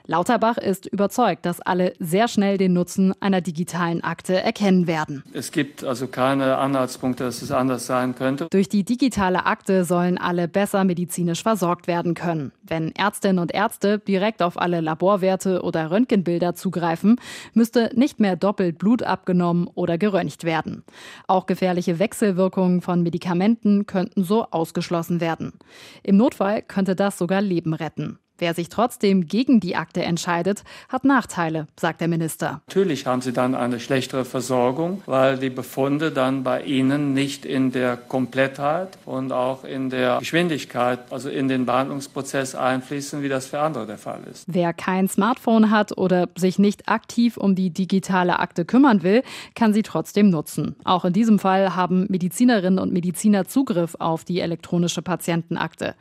Lauterbach 0.07 0.59
ist 0.59 0.85
überzeugt, 0.87 1.47
dass 1.47 1.63
alle 1.63 1.95
sehr 1.99 2.29
schnell 2.29 2.59
den 2.59 2.75
Nutzen 2.75 3.15
einer 3.21 3.41
digitalen 3.41 4.05
Akte 4.05 4.39
erkennen 4.39 4.87
werden. 4.87 5.25
Es 5.33 5.51
gibt 5.51 5.83
also 5.83 6.09
keine 6.09 6.59
Anhaltspunkte, 6.59 7.25
dass 7.25 7.41
es 7.41 7.51
anders 7.51 7.87
sein 7.87 8.15
könnte. 8.15 8.49
Durch 8.51 8.69
die 8.69 8.85
digitale 8.85 9.47
Akte 9.47 9.85
sollen 9.85 10.19
alle 10.19 10.47
besser 10.47 10.85
medizinisch 10.85 11.43
versorgt 11.43 11.87
werden 11.87 12.13
können. 12.13 12.53
Wenn 12.63 12.95
Ärztinnen 12.95 13.39
und 13.39 13.55
Ärzte 13.55 13.99
direkt 13.99 14.43
auf 14.43 14.61
alle 14.61 14.83
Laborwerte 14.83 15.63
oder 15.63 15.91
Röntgenbilder 15.91 16.55
zugreifen, 16.55 17.17
müsste 17.55 17.91
nicht 17.95 18.21
mehr 18.21 18.37
doppelt 18.37 18.77
Blut 18.77 19.03
abgenommen 19.03 19.69
oder 19.75 19.97
geröntgt 19.97 20.45
werden. 20.45 20.85
Auch 21.27 21.47
gefährliche 21.47 21.99
Wechselwirkungen 21.99 22.83
von 22.83 23.03
Medikamenten 23.03 23.87
könnten 23.87 24.23
so 24.23 24.45
ausgeschlossen 24.51 25.23
werden. 25.23 25.55
Im 26.03 26.19
Notfall 26.19 26.61
könnte 26.61 26.95
das 26.95 27.17
sogar 27.17 27.41
Leben 27.41 27.73
retten. 27.73 28.19
Wer 28.39 28.53
sich 28.53 28.69
trotzdem 28.69 29.27
gegen 29.27 29.61
die 29.61 29.77
Akte 29.77 30.03
entscheidet, 30.03 30.65
hat 30.89 31.05
Nachteile, 31.05 31.69
sagt 31.79 32.01
der 32.01 32.09
Minister. 32.09 32.63
Natürlich 32.67 33.07
haben 33.07 33.21
sie 33.21 33.33
dann 33.33 33.55
eine 33.55 33.79
schlechtere 33.79 34.25
Versorgung, 34.25 35.03
weil 35.07 35.39
die 35.39 35.51
Befunde 35.51 36.11
dann 36.11 36.43
bei 36.43 36.63
ihnen 36.63 37.13
nicht 37.13 37.45
in 37.45 37.71
der 37.71 37.97
Komplettheit 37.97 38.99
und 39.05 39.31
auch 39.31 39.63
in 39.63 39.89
der 39.89 40.19
Geschwindigkeit, 40.19 41.13
also 41.13 41.29
in 41.29 41.47
den 41.47 41.65
Behandlungsprozess 41.65 42.57
einfließen, 42.57 43.23
wie 43.23 43.29
das 43.29 43.47
für 43.47 43.61
andere 43.61 43.87
der 43.87 43.99
Fall 43.99 44.23
ist. 44.29 44.45
Wer 44.49 44.73
kein 44.73 45.09
Smartphone 45.09 45.71
hat 45.71 45.97
oder 45.97 46.29
sich 46.37 46.59
nicht 46.59 46.89
aktiv 46.89 47.37
um 47.37 47.55
die 47.55 47.71
digitale 47.71 48.41
Akte 48.41 48.65
kümmern 48.65 49.05
will, 49.05 49.23
kann 49.55 49.73
sie 49.73 49.83
trotzdem 49.83 50.31
nutzen. 50.31 50.75
Auch 50.83 51.05
in 51.05 51.13
diesem 51.13 51.39
Fall 51.39 51.77
haben 51.77 52.07
Medizinerinnen 52.09 52.81
und 52.81 52.93
Mediziner 52.93 53.45
Zugriff 53.45 53.95
auf 54.01 54.25
die 54.25 54.41
elektronische 54.41 55.03
Patientenakte. 55.03 55.95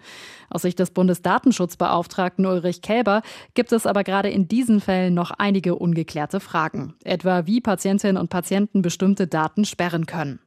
Aus 0.54 0.62
Sicht 0.62 0.78
des 0.78 0.92
Bundesdatenschutzbeauftragten 0.92 2.46
Ulrich 2.46 2.84
Kälber 2.84 3.24
gibt 3.56 3.72
es 3.72 3.88
aber 3.88 4.04
gerade 4.04 4.30
in 4.30 4.48
diesen 4.48 4.82
Fällen 4.82 5.16
noch 5.16 5.32
einige 5.32 5.76
ungeklärte 5.76 6.40
Fragen, 6.40 6.94
etwa 7.04 7.48
wie 7.48 7.60
Patientinnen 7.60 8.18
und 8.18 8.30
Patienten 8.30 8.84
bestimmte 8.84 9.26
Daten 9.26 9.66
sperren 9.66 10.06
können. 10.06 10.40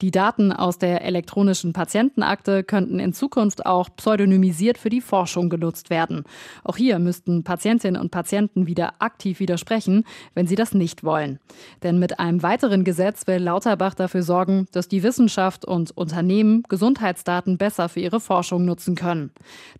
Die 0.00 0.10
Daten 0.10 0.52
aus 0.52 0.78
der 0.78 1.02
elektronischen 1.02 1.72
Patientenakte 1.72 2.64
könnten 2.64 2.98
in 2.98 3.12
Zukunft 3.12 3.66
auch 3.66 3.88
pseudonymisiert 3.96 4.78
für 4.78 4.90
die 4.90 5.00
Forschung 5.00 5.48
genutzt 5.48 5.90
werden. 5.90 6.24
Auch 6.64 6.76
hier 6.76 6.98
müssten 6.98 7.44
Patientinnen 7.44 8.00
und 8.00 8.10
Patienten 8.10 8.66
wieder 8.66 8.94
aktiv 8.98 9.40
widersprechen, 9.40 10.04
wenn 10.34 10.46
sie 10.46 10.54
das 10.54 10.74
nicht 10.74 11.04
wollen. 11.04 11.38
Denn 11.82 11.98
mit 11.98 12.18
einem 12.18 12.42
weiteren 12.42 12.84
Gesetz 12.84 13.26
will 13.26 13.38
Lauterbach 13.38 13.94
dafür 13.94 14.22
sorgen, 14.22 14.66
dass 14.72 14.88
die 14.88 15.02
Wissenschaft 15.02 15.64
und 15.64 15.90
Unternehmen 15.90 16.62
Gesundheitsdaten 16.68 17.58
besser 17.58 17.88
für 17.88 18.00
ihre 18.00 18.20
Forschung 18.20 18.64
nutzen 18.64 18.94
können. 18.94 19.30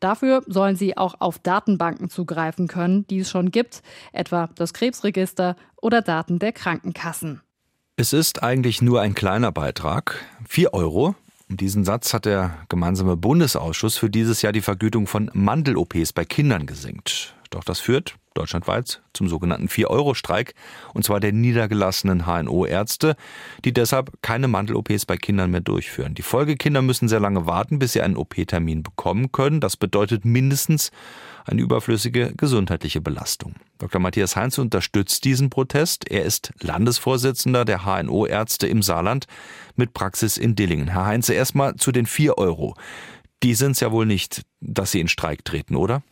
Dafür 0.00 0.42
sollen 0.47 0.76
sie 0.76 0.97
auch 0.97 1.16
auf 1.21 1.38
Datenbanken 1.38 2.09
zugreifen 2.09 2.68
können, 2.68 3.07
die 3.09 3.21
es 3.21 3.30
schon 3.30 3.50
gibt, 3.50 3.83
etwa 4.12 4.49
das 4.54 4.73
Krebsregister 4.73 5.57
oder 5.80 6.02
Daten 6.02 6.38
der 6.38 6.52
Krankenkassen. 6.52 7.42
Es 8.00 8.12
ist 8.12 8.45
eigentlich 8.45 8.81
nur 8.81 9.00
ein 9.00 9.12
kleiner 9.12 9.50
Beitrag, 9.50 10.25
4 10.49 10.73
Euro. 10.73 11.17
Um 11.50 11.57
diesen 11.57 11.85
Satz 11.85 12.14
hat 12.14 12.26
der 12.26 12.57
gemeinsame 12.69 13.17
Bundesausschuss 13.17 13.97
für 13.97 14.09
dieses 14.09 14.40
Jahr 14.40 14.52
die 14.52 14.61
Vergütung 14.61 15.09
von 15.09 15.33
Mandel-OPs 15.35 16.12
bei 16.12 16.25
Kindern 16.25 16.67
gesenkt. 16.67 17.35
Doch 17.50 17.64
das 17.64 17.81
führt 17.81 18.14
deutschlandweit 18.35 19.02
zum 19.14 19.28
sogenannten 19.28 19.67
4-Euro-Streik, 19.67 20.55
und 20.95 21.05
zwar 21.05 21.19
der 21.19 21.33
niedergelassenen 21.33 22.25
HNO-Ärzte, 22.25 23.17
die 23.64 23.73
deshalb 23.73 24.12
keine 24.23 24.47
Mandel-OPs 24.47 25.07
bei 25.07 25.17
Kindern 25.17 25.50
mehr 25.50 25.61
durchführen. 25.61 26.14
Die 26.14 26.23
Folgekinder 26.23 26.83
müssen 26.83 27.09
sehr 27.09 27.19
lange 27.19 27.47
warten, 27.47 27.81
bis 27.81 27.95
sie 27.95 28.00
einen 28.00 28.17
OP-Termin 28.17 28.85
bekommen 28.85 29.33
können. 29.33 29.61
Das 29.61 29.76
bedeutet 29.76 30.25
mindestens 30.25 30.93
eine 31.49 31.62
überflüssige 31.62 32.33
gesundheitliche 32.37 33.00
Belastung. 33.00 33.55
Dr. 33.78 34.00
Matthias 34.00 34.37
Heinz 34.37 34.59
unterstützt 34.59 35.25
diesen 35.25 35.50
Protest. 35.50 36.09
Er 36.11 36.25
ist 36.25 36.52
Landesvorsitzender 36.61 37.64
der 37.64 37.85
HNO-Ärzte 37.85 38.67
im 38.67 38.83
Saarland 38.83 39.26
mit 39.76 39.95
Praxis 39.95 40.37
in 40.37 40.55
Dillingen. 40.55 40.88
Herr 40.88 41.07
Heinze, 41.07 41.35
erstmal 41.35 41.76
zu 41.76 41.93
den 41.93 42.07
4 42.07 42.38
Euro. 42.38 42.75
Die 43.43 43.55
sind 43.55 43.73
es 43.73 43.81
ja 43.81 43.93
wohl 43.93 44.07
nicht, 44.07 44.43
dass 44.61 44.90
Sie 44.90 45.00
in 45.00 45.09
Streik 45.09 45.45
treten, 45.45 45.76
oder? 45.76 46.02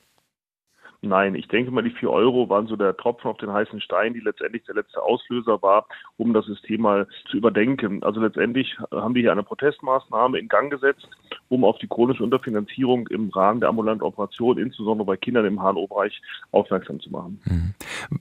Nein, 1.08 1.34
ich 1.34 1.48
denke 1.48 1.70
mal, 1.70 1.82
die 1.82 1.90
vier 1.90 2.10
Euro 2.10 2.48
waren 2.48 2.66
so 2.66 2.76
der 2.76 2.96
Tropfen 2.96 3.30
auf 3.30 3.38
den 3.38 3.52
heißen 3.52 3.80
Stein, 3.80 4.14
die 4.14 4.20
letztendlich 4.20 4.64
der 4.64 4.74
letzte 4.74 5.02
Auslöser 5.02 5.60
war, 5.62 5.86
um 6.16 6.32
das 6.32 6.46
System 6.46 6.82
mal 6.82 7.06
zu 7.30 7.36
überdenken. 7.36 8.02
Also 8.02 8.20
letztendlich 8.20 8.76
haben 8.90 9.14
wir 9.14 9.22
hier 9.22 9.32
eine 9.32 9.42
Protestmaßnahme 9.42 10.38
in 10.38 10.48
Gang 10.48 10.70
gesetzt, 10.70 11.08
um 11.48 11.64
auf 11.64 11.78
die 11.78 11.88
chronische 11.88 12.22
Unterfinanzierung 12.22 13.06
im 13.08 13.30
Rahmen 13.30 13.60
der 13.60 13.68
ambulanten 13.68 14.06
Operation, 14.06 14.58
insbesondere 14.58 15.06
bei 15.06 15.16
Kindern 15.16 15.44
im 15.44 15.60
HNO-Bereich, 15.60 16.20
aufmerksam 16.52 17.00
zu 17.00 17.10
machen. 17.10 17.40
Mhm. 17.44 17.74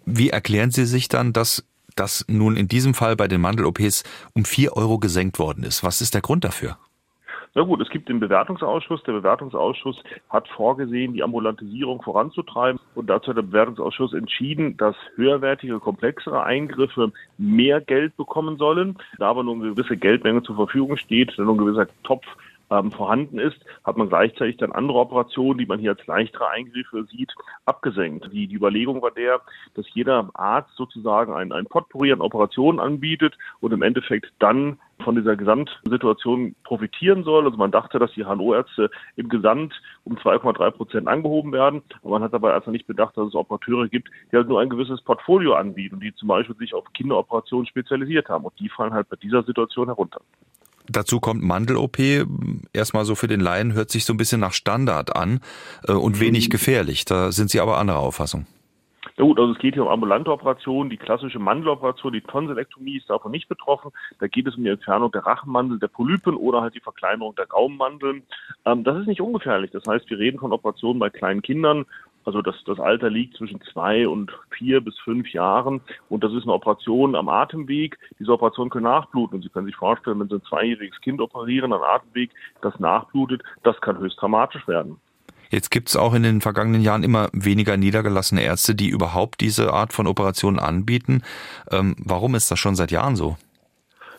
Wie 0.06 0.30
erklären 0.30 0.72
Sie 0.72 0.86
sich 0.86 1.08
dann, 1.08 1.34
dass 1.34 1.68
das 1.96 2.26
nun 2.28 2.58
in 2.58 2.68
diesem 2.68 2.94
Fall 2.94 3.16
bei 3.16 3.28
den 3.28 3.42
Mandel-OPs 3.42 4.04
um 4.34 4.46
vier 4.46 4.76
Euro 4.76 5.00
gesenkt 5.00 5.40
worden 5.40 5.64
ist? 5.64 5.84
Was 5.84 6.02
ist 6.02 6.14
der 6.14 6.22
Grund 6.22 6.44
dafür? 6.44 6.78
Na 7.58 7.64
gut, 7.64 7.82
es 7.82 7.90
gibt 7.90 8.10
den 8.10 8.20
Bewertungsausschuss. 8.20 9.02
Der 9.04 9.14
Bewertungsausschuss 9.14 10.04
hat 10.30 10.46
vorgesehen, 10.50 11.14
die 11.14 11.24
Ambulantisierung 11.24 12.02
voranzutreiben. 12.02 12.82
Und 12.96 13.10
dazu 13.10 13.30
hat 13.30 13.38
der 13.38 13.44
Bewertungsausschuss 13.44 14.14
entschieden, 14.14 14.76
dass 14.76 14.96
höherwertige, 15.16 15.80
komplexere 15.80 16.44
Eingriffe 16.44 17.14
mehr 17.38 17.80
Geld 17.80 18.18
bekommen 18.18 18.58
sollen. 18.58 18.98
Da 19.20 19.30
aber 19.30 19.46
nur 19.46 19.56
eine 19.56 19.74
gewisse 19.74 19.96
Geldmenge 19.96 20.44
zur 20.44 20.58
Verfügung 20.58 20.98
steht, 20.98 21.34
dann 21.38 21.46
nur 21.46 21.56
ein 21.56 21.60
gewisser 21.60 21.88
Topf 22.04 22.26
ähm, 22.72 22.92
vorhanden 22.92 23.40
ist, 23.40 23.58
hat 23.84 23.98
man 23.98 24.10
gleichzeitig 24.10 24.58
dann 24.58 24.72
andere 24.72 25.00
Operationen, 25.00 25.58
die 25.58 25.66
man 25.66 25.80
hier 25.80 25.92
als 25.92 26.06
leichtere 26.08 26.50
Eingriffe 26.50 27.06
sieht, 27.06 27.34
abgesenkt. 27.66 28.30
Die, 28.32 28.48
die 28.48 28.56
Überlegung 28.56 29.02
war 29.02 29.12
der, 29.12 29.42
dass 29.76 29.86
jeder 29.94 30.30
Arzt 30.34 30.76
sozusagen 30.76 31.34
ein, 31.34 31.52
ein 31.52 31.66
Potpourri 31.66 32.12
an 32.12 32.22
Operationen 32.22 32.80
anbietet 32.80 33.38
und 33.60 33.74
im 33.74 33.82
Endeffekt 33.82 34.32
dann 34.40 34.80
von 35.04 35.16
dieser 35.16 35.36
Gesamtsituation 35.36 36.56
profitieren 36.64 37.24
soll. 37.24 37.46
Also 37.46 37.58
man 37.58 37.72
dachte, 37.72 38.00
dass 38.00 38.12
die 38.14 38.24
HNO-Ärzte 38.24 38.90
im 39.16 39.30
Gesamt 39.30 39.74
um 40.04 40.18
2,3 40.18 40.72
Prozent 40.72 41.08
angehoben 41.08 41.52
werden. 41.52 41.82
Aber 42.02 42.12
man 42.12 42.24
hat 42.24 42.34
dabei 42.34 42.54
einfach 42.54 42.72
nicht 42.72 42.88
bedacht, 42.88 43.18
dass 43.18 43.28
es 43.28 43.36
Operateure 43.36 43.88
gibt, 43.88 44.10
die 44.32 44.38
halt 44.38 44.48
nur 44.48 44.62
ein 44.62 44.70
gewisses 44.70 45.02
Portfolio 45.02 45.54
anbieten, 45.56 46.00
die 46.00 46.14
zum 46.16 46.30
Beispiel 46.30 46.56
sich 46.56 46.74
auf 46.74 46.86
Kinderoperationen 46.94 47.68
spezialisiert 47.68 48.30
haben. 48.30 48.46
Und 48.46 48.58
die 48.60 48.70
fallen 48.70 48.94
halt 48.94 49.10
bei 49.10 49.18
dieser 49.18 49.44
Situation 49.44 49.88
herunter. 49.88 50.22
Dazu 50.90 51.20
kommt 51.20 51.44
Mandel-OP. 51.44 51.98
Erstmal 52.74 53.06
so 53.06 53.16
für 53.16 53.28
den 53.28 53.40
Laien 53.40 53.74
hört 53.74 53.90
sich 53.90 54.06
so 54.06 54.14
ein 54.14 54.18
bisschen 54.18 54.42
nach 54.42 54.54
Standard 54.54 55.16
an 55.16 55.40
äh, 55.88 55.94
und 55.94 56.20
wenig 56.20 56.50
gefährlich. 56.50 57.06
Da 57.06 57.32
sind 57.32 57.50
Sie 57.50 57.60
aber 57.60 57.78
anderer 57.78 58.00
Auffassung. 58.00 58.46
Ja 59.18 59.24
gut, 59.24 59.40
also 59.40 59.54
es 59.54 59.60
geht 59.60 59.76
hier 59.76 59.84
um 59.84 59.90
ambulante 59.90 60.30
Operationen. 60.30 60.90
Die 60.90 60.98
klassische 60.98 61.40
Mandeloperation, 61.40 62.12
die 62.12 62.22
Tonsilektomie 62.22 62.98
ist 62.98 63.10
davon 63.10 63.32
nicht 63.32 63.48
betroffen. 63.48 63.92
Da 64.20 64.28
geht 64.28 64.46
es 64.46 64.56
um 64.56 64.64
die 64.64 64.70
Entfernung 64.70 65.12
der 65.12 65.26
Rachenmandel, 65.26 65.80
der 65.80 65.88
Polypen 65.88 66.36
oder 66.36 66.62
halt 66.62 66.76
die 66.76 66.82
Verkleinerung 66.82 67.34
der 67.36 67.46
Gaumenmandeln. 67.46 68.24
Ähm, 68.66 68.84
das 68.84 69.00
ist 69.00 69.08
nicht 69.08 69.22
ungefährlich. 69.22 69.72
Das 69.72 69.84
heißt, 69.88 70.10
wir 70.10 70.20
reden 70.20 70.40
von 70.40 70.52
Operationen 70.52 71.00
bei 71.00 71.10
kleinen 71.10 71.42
Kindern. 71.42 71.86
Also 72.26 72.42
das, 72.42 72.56
das 72.66 72.80
Alter 72.80 73.10
liegt 73.10 73.38
zwischen 73.38 73.62
zwei 73.72 74.08
und 74.08 74.32
vier 74.50 74.82
bis 74.82 74.98
fünf 75.00 75.32
Jahren. 75.32 75.82
Und 76.10 76.24
das 76.24 76.34
ist 76.34 76.44
eine 76.44 76.54
Operation 76.54 77.16
am 77.16 77.30
Atemweg. 77.30 77.98
Diese 78.20 78.32
Operationen 78.32 78.72
können 78.72 78.86
nachbluten. 78.86 79.38
Und 79.38 79.44
Sie 79.44 79.50
können 79.50 79.68
sich 79.68 79.76
vorstellen, 79.76 80.20
wenn 80.20 80.28
Sie 80.28 80.36
ein 80.36 80.44
zweijähriges 80.44 81.00
Kind 81.02 81.22
operieren 81.22 81.72
am 81.72 81.84
Atemweg, 81.84 82.32
das 82.62 82.78
nachblutet, 82.80 83.44
das 83.64 83.80
kann 83.82 84.00
höchst 84.00 84.20
dramatisch 84.20 84.68
werden. 84.68 84.98
Jetzt 85.52 85.70
gibt 85.70 85.90
es 85.90 85.96
auch 85.96 86.14
in 86.14 86.24
den 86.24 86.42
vergangenen 86.42 86.82
Jahren 86.82 87.04
immer 87.04 87.30
weniger 87.32 87.78
niedergelassene 87.78 88.42
Ärzte, 88.42 88.74
die 88.74 88.90
überhaupt 88.90 89.42
diese 89.42 89.72
Art 89.72 89.94
von 89.94 90.08
Operationen 90.08 90.60
anbieten. 90.60 91.22
Ähm, 91.72 91.96
warum 92.00 92.36
ist 92.36 92.50
das 92.50 92.60
schon 92.60 92.76
seit 92.76 92.92
Jahren 92.92 93.16
so? 93.16 93.38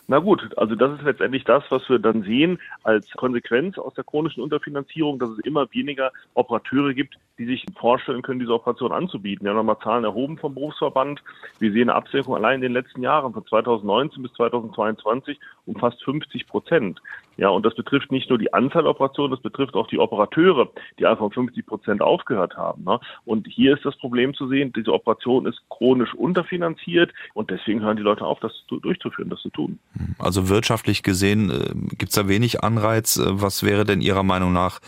Na 0.09 0.19
gut, 0.19 0.57
also 0.57 0.73
das 0.75 0.97
ist 0.97 1.03
letztendlich 1.03 1.43
das, 1.43 1.65
was 1.69 1.89
wir 1.89 1.99
dann 1.99 2.23
sehen 2.23 2.59
als 2.83 3.11
Konsequenz 3.11 3.77
aus 3.77 3.93
der 3.93 4.05
chronischen 4.05 4.41
Unterfinanzierung, 4.41 5.19
dass 5.19 5.31
es 5.31 5.39
immer 5.39 5.67
weniger 5.73 6.13
Operateure 6.33 6.93
gibt, 6.93 7.17
die 7.37 7.45
sich 7.45 7.65
vorstellen 7.77 8.21
können, 8.21 8.39
diese 8.39 8.53
Operation 8.53 8.93
anzubieten. 8.93 9.43
Wir 9.43 9.49
haben 9.49 9.57
nochmal 9.57 9.79
Zahlen 9.83 10.05
erhoben 10.05 10.37
vom 10.37 10.53
Berufsverband. 10.53 11.21
Wir 11.59 11.73
sehen 11.73 11.89
eine 11.89 11.95
Absenkung 11.95 12.35
allein 12.35 12.55
in 12.55 12.61
den 12.61 12.71
letzten 12.71 13.03
Jahren 13.03 13.33
von 13.33 13.45
2019 13.45 14.23
bis 14.23 14.31
2022 14.33 15.37
um 15.65 15.75
fast 15.75 16.01
50 16.05 16.47
Prozent. 16.47 17.01
Ja, 17.37 17.49
und 17.49 17.65
das 17.65 17.75
betrifft 17.75 18.11
nicht 18.11 18.29
nur 18.29 18.39
die 18.39 18.53
Anzahl 18.53 18.87
Operationen, 18.87 19.31
das 19.31 19.41
betrifft 19.41 19.75
auch 19.75 19.87
die 19.87 19.99
Operateure, 19.99 20.69
die 20.99 21.05
einfach 21.05 21.25
um 21.25 21.31
50 21.31 21.65
Prozent 21.65 22.01
aufgehört 22.01 22.57
haben. 22.57 22.83
Ne? 22.83 22.99
Und 23.25 23.47
hier 23.47 23.75
ist 23.75 23.85
das 23.85 23.95
Problem 23.97 24.33
zu 24.33 24.47
sehen, 24.47 24.73
diese 24.75 24.91
Operation 24.91 25.45
ist 25.45 25.61
chronisch 25.69 26.13
unterfinanziert 26.15 27.13
und 27.33 27.51
deswegen 27.51 27.81
hören 27.81 27.97
die 27.97 28.03
Leute 28.03 28.25
auf, 28.25 28.39
das 28.39 28.51
durchzuführen, 28.67 29.29
das 29.29 29.39
zu 29.41 29.49
tun. 29.49 29.79
Also 30.17 30.49
wirtschaftlich 30.49 31.03
gesehen 31.03 31.51
äh, 31.51 31.95
gibt 31.95 32.09
es 32.09 32.15
da 32.15 32.27
wenig 32.27 32.63
Anreiz. 32.63 33.17
Äh, 33.17 33.25
was 33.41 33.63
wäre 33.63 33.85
denn 33.85 34.01
Ihrer 34.01 34.23
Meinung 34.23 34.51
nach 34.51 34.79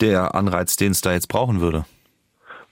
der 0.00 0.34
Anreiz, 0.34 0.76
den 0.76 0.92
es 0.92 1.02
da 1.02 1.12
jetzt 1.12 1.28
brauchen 1.28 1.60
würde? 1.60 1.84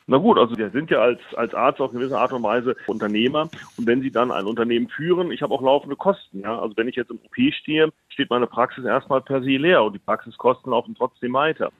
Na 0.06 0.16
gut, 0.16 0.38
also 0.38 0.56
wir 0.56 0.70
sind 0.70 0.90
ja 0.90 1.00
als, 1.00 1.20
als 1.36 1.54
Arzt 1.54 1.80
auf 1.80 1.92
gewisse 1.92 2.18
Art 2.18 2.32
und 2.32 2.42
Weise 2.42 2.74
Unternehmer. 2.86 3.50
Und 3.76 3.86
wenn 3.86 4.02
Sie 4.02 4.10
dann 4.10 4.32
ein 4.32 4.46
Unternehmen 4.46 4.88
führen, 4.88 5.30
ich 5.30 5.42
habe 5.42 5.54
auch 5.54 5.62
laufende 5.62 5.96
Kosten. 5.96 6.40
Ja? 6.40 6.58
Also 6.58 6.76
wenn 6.76 6.88
ich 6.88 6.96
jetzt 6.96 7.10
im 7.10 7.18
OP 7.18 7.54
stehe, 7.60 7.92
steht 8.08 8.30
meine 8.30 8.46
Praxis 8.46 8.84
erstmal 8.84 9.20
per 9.20 9.42
se 9.42 9.56
leer 9.56 9.82
und 9.84 9.94
die 9.94 10.00
Praxiskosten 10.00 10.70
laufen 10.70 10.94
trotzdem 10.96 11.32
weiter. 11.32 11.72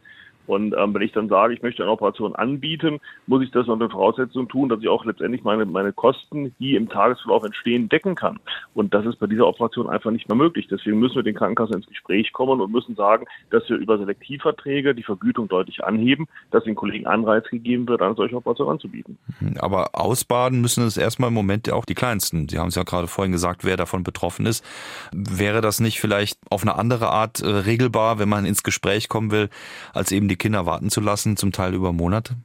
Und 0.47 0.75
ähm, 0.77 0.95
wenn 0.95 1.03
ich 1.03 1.13
dann 1.13 1.29
sage, 1.29 1.55
ich 1.55 1.63
möchte 1.63 1.83
eine 1.83 1.93
Operation 1.93 2.35
anbieten, 2.35 3.01
muss 3.27 3.43
ich 3.43 3.51
das 3.51 3.69
unter 3.69 3.89
Voraussetzung 3.89 4.49
tun, 4.49 4.69
dass 4.69 4.81
ich 4.81 4.89
auch 4.89 5.05
letztendlich 5.05 5.45
meine, 5.45 5.65
meine 5.67 5.93
Kosten, 5.93 6.55
die 6.59 6.75
im 6.75 6.89
Tagesverlauf 6.89 7.45
entstehen, 7.45 7.89
decken 7.89 8.15
kann. 8.15 8.39
Und 8.75 8.93
das 8.95 9.07
ist 9.07 9.19
bei 9.19 9.27
dieser 9.27 9.47
Operation 9.47 9.89
einfach 9.89 10.11
nicht 10.11 10.29
mehr 10.29 10.37
möglich. 10.37 10.67
Deswegen 10.71 10.99
müssen 10.99 11.17
wir 11.17 11.23
den 11.23 11.35
Krankenkassen 11.35 11.77
ins 11.77 11.87
Gespräch 11.87 12.33
kommen 12.33 12.61
und 12.61 12.73
müssen 12.73 12.97
sagen, 12.97 13.27
dass 13.51 13.69
wir 13.69 13.77
über 13.77 13.99
Selektivverträge 13.99 14.95
die 14.95 15.03
Vergütung 15.03 15.49
deutlich 15.49 15.85
anheben, 15.85 16.27
dass 16.51 16.65
den 16.65 16.75
Kollegen 16.75 17.07
Anreiz 17.07 17.49
gegeben 17.49 17.87
wird, 17.89 18.03
eine 18.03 18.15
solche 18.15 18.37
Operation 18.37 18.69
anzubieten. 18.69 19.19
Aber 19.59 19.91
ausbaden 19.95 20.61
müssen 20.61 20.85
es 20.85 20.97
erstmal 20.97 21.29
im 21.29 21.35
Moment 21.35 21.71
auch 21.71 21.85
die 21.85 21.95
Kleinsten. 21.95 22.49
Sie 22.49 22.59
haben 22.59 22.69
es 22.69 22.75
ja 22.75 22.83
gerade 22.83 23.07
vorhin 23.07 23.33
gesagt, 23.33 23.65
wer 23.65 23.77
davon 23.77 24.03
betroffen 24.03 24.47
ist. 24.47 24.65
Wäre 25.13 25.61
das 25.61 25.81
nicht 25.81 26.01
vielleicht 26.01 26.39
auf 26.51 26.63
eine 26.63 26.75
andere 26.75 27.11
Art 27.11 27.41
äh, 27.41 27.47
regelbar, 27.47 28.19
wenn 28.19 28.29
man 28.29 28.45
ins 28.45 28.63
Gespräch 28.63 29.09
kommen 29.09 29.31
will, 29.31 29.49
als 29.93 30.13
eben 30.13 30.29
die 30.33 30.37
Kinder 30.37 30.65
warten 30.65 30.91
zu 30.91 31.01
lassen, 31.01 31.37
zum 31.37 31.53
Teil 31.53 31.75
über 31.75 31.93
Monate? 31.93 32.37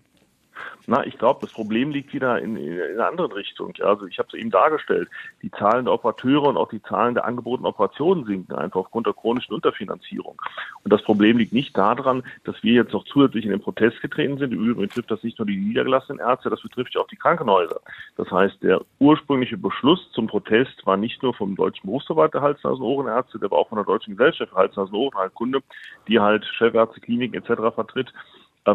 Na, 0.89 1.05
ich 1.05 1.17
glaube, 1.17 1.41
das 1.41 1.51
Problem 1.51 1.91
liegt 1.91 2.13
wieder 2.13 2.39
in, 2.39 2.55
in, 2.55 2.77
in 2.77 2.93
einer 2.93 3.09
anderen 3.09 3.33
Richtung. 3.33 3.73
Ja, 3.75 3.87
also 3.87 4.07
ich 4.07 4.19
habe 4.19 4.29
es 4.31 4.39
eben 4.39 4.49
dargestellt. 4.49 5.09
Die 5.41 5.51
Zahlen 5.51 5.83
der 5.83 5.93
Operateure 5.93 6.43
und 6.43 6.55
auch 6.55 6.69
die 6.69 6.81
Zahlen 6.81 7.13
der 7.13 7.25
angebotenen 7.25 7.69
Operationen 7.69 8.25
sinken 8.25 8.55
einfach 8.55 8.79
aufgrund 8.79 9.05
der 9.05 9.13
chronischen 9.13 9.53
Unterfinanzierung. 9.53 10.41
Und 10.85 10.93
das 10.93 11.03
Problem 11.03 11.37
liegt 11.37 11.51
nicht 11.51 11.77
daran, 11.77 12.23
dass 12.45 12.55
wir 12.63 12.71
jetzt 12.71 12.93
noch 12.93 13.03
zusätzlich 13.03 13.43
in 13.43 13.51
den 13.51 13.59
Protest 13.59 13.99
getreten 14.01 14.37
sind. 14.37 14.53
Im 14.53 14.63
Übrigen 14.63 14.87
betrifft 14.87 15.11
das 15.11 15.23
nicht 15.23 15.37
nur 15.37 15.45
die 15.45 15.57
niedergelassenen 15.57 16.25
Ärzte, 16.25 16.49
das 16.49 16.61
betrifft 16.61 16.95
ja 16.95 17.01
auch 17.01 17.07
die 17.07 17.17
Krankenhäuser. 17.17 17.81
Das 18.15 18.31
heißt, 18.31 18.63
der 18.63 18.79
ursprüngliche 18.99 19.57
Beschluss 19.57 20.09
zum 20.13 20.27
Protest 20.27 20.85
war 20.85 20.95
nicht 20.95 21.21
nur 21.21 21.33
vom 21.33 21.57
Deutschen 21.57 21.87
Berufsverband 21.87 22.33
der 22.33 22.41
Hals-, 22.41 22.63
Nasen-, 22.63 22.81
Ohrenärzte, 22.81 23.39
der 23.39 23.51
war 23.51 23.57
auch 23.57 23.67
von 23.67 23.77
der 23.77 23.85
Deutschen 23.85 24.15
Gesellschaft 24.15 24.51
für 24.51 24.57
Hals-, 24.57 24.77
Nasen-, 24.77 24.95
Ohrenheilkunde, 24.95 25.59
die 26.07 26.21
halt 26.21 26.45
Chefärzte, 26.45 27.01
Kliniken 27.01 27.35
etc. 27.35 27.75
vertritt 27.75 28.13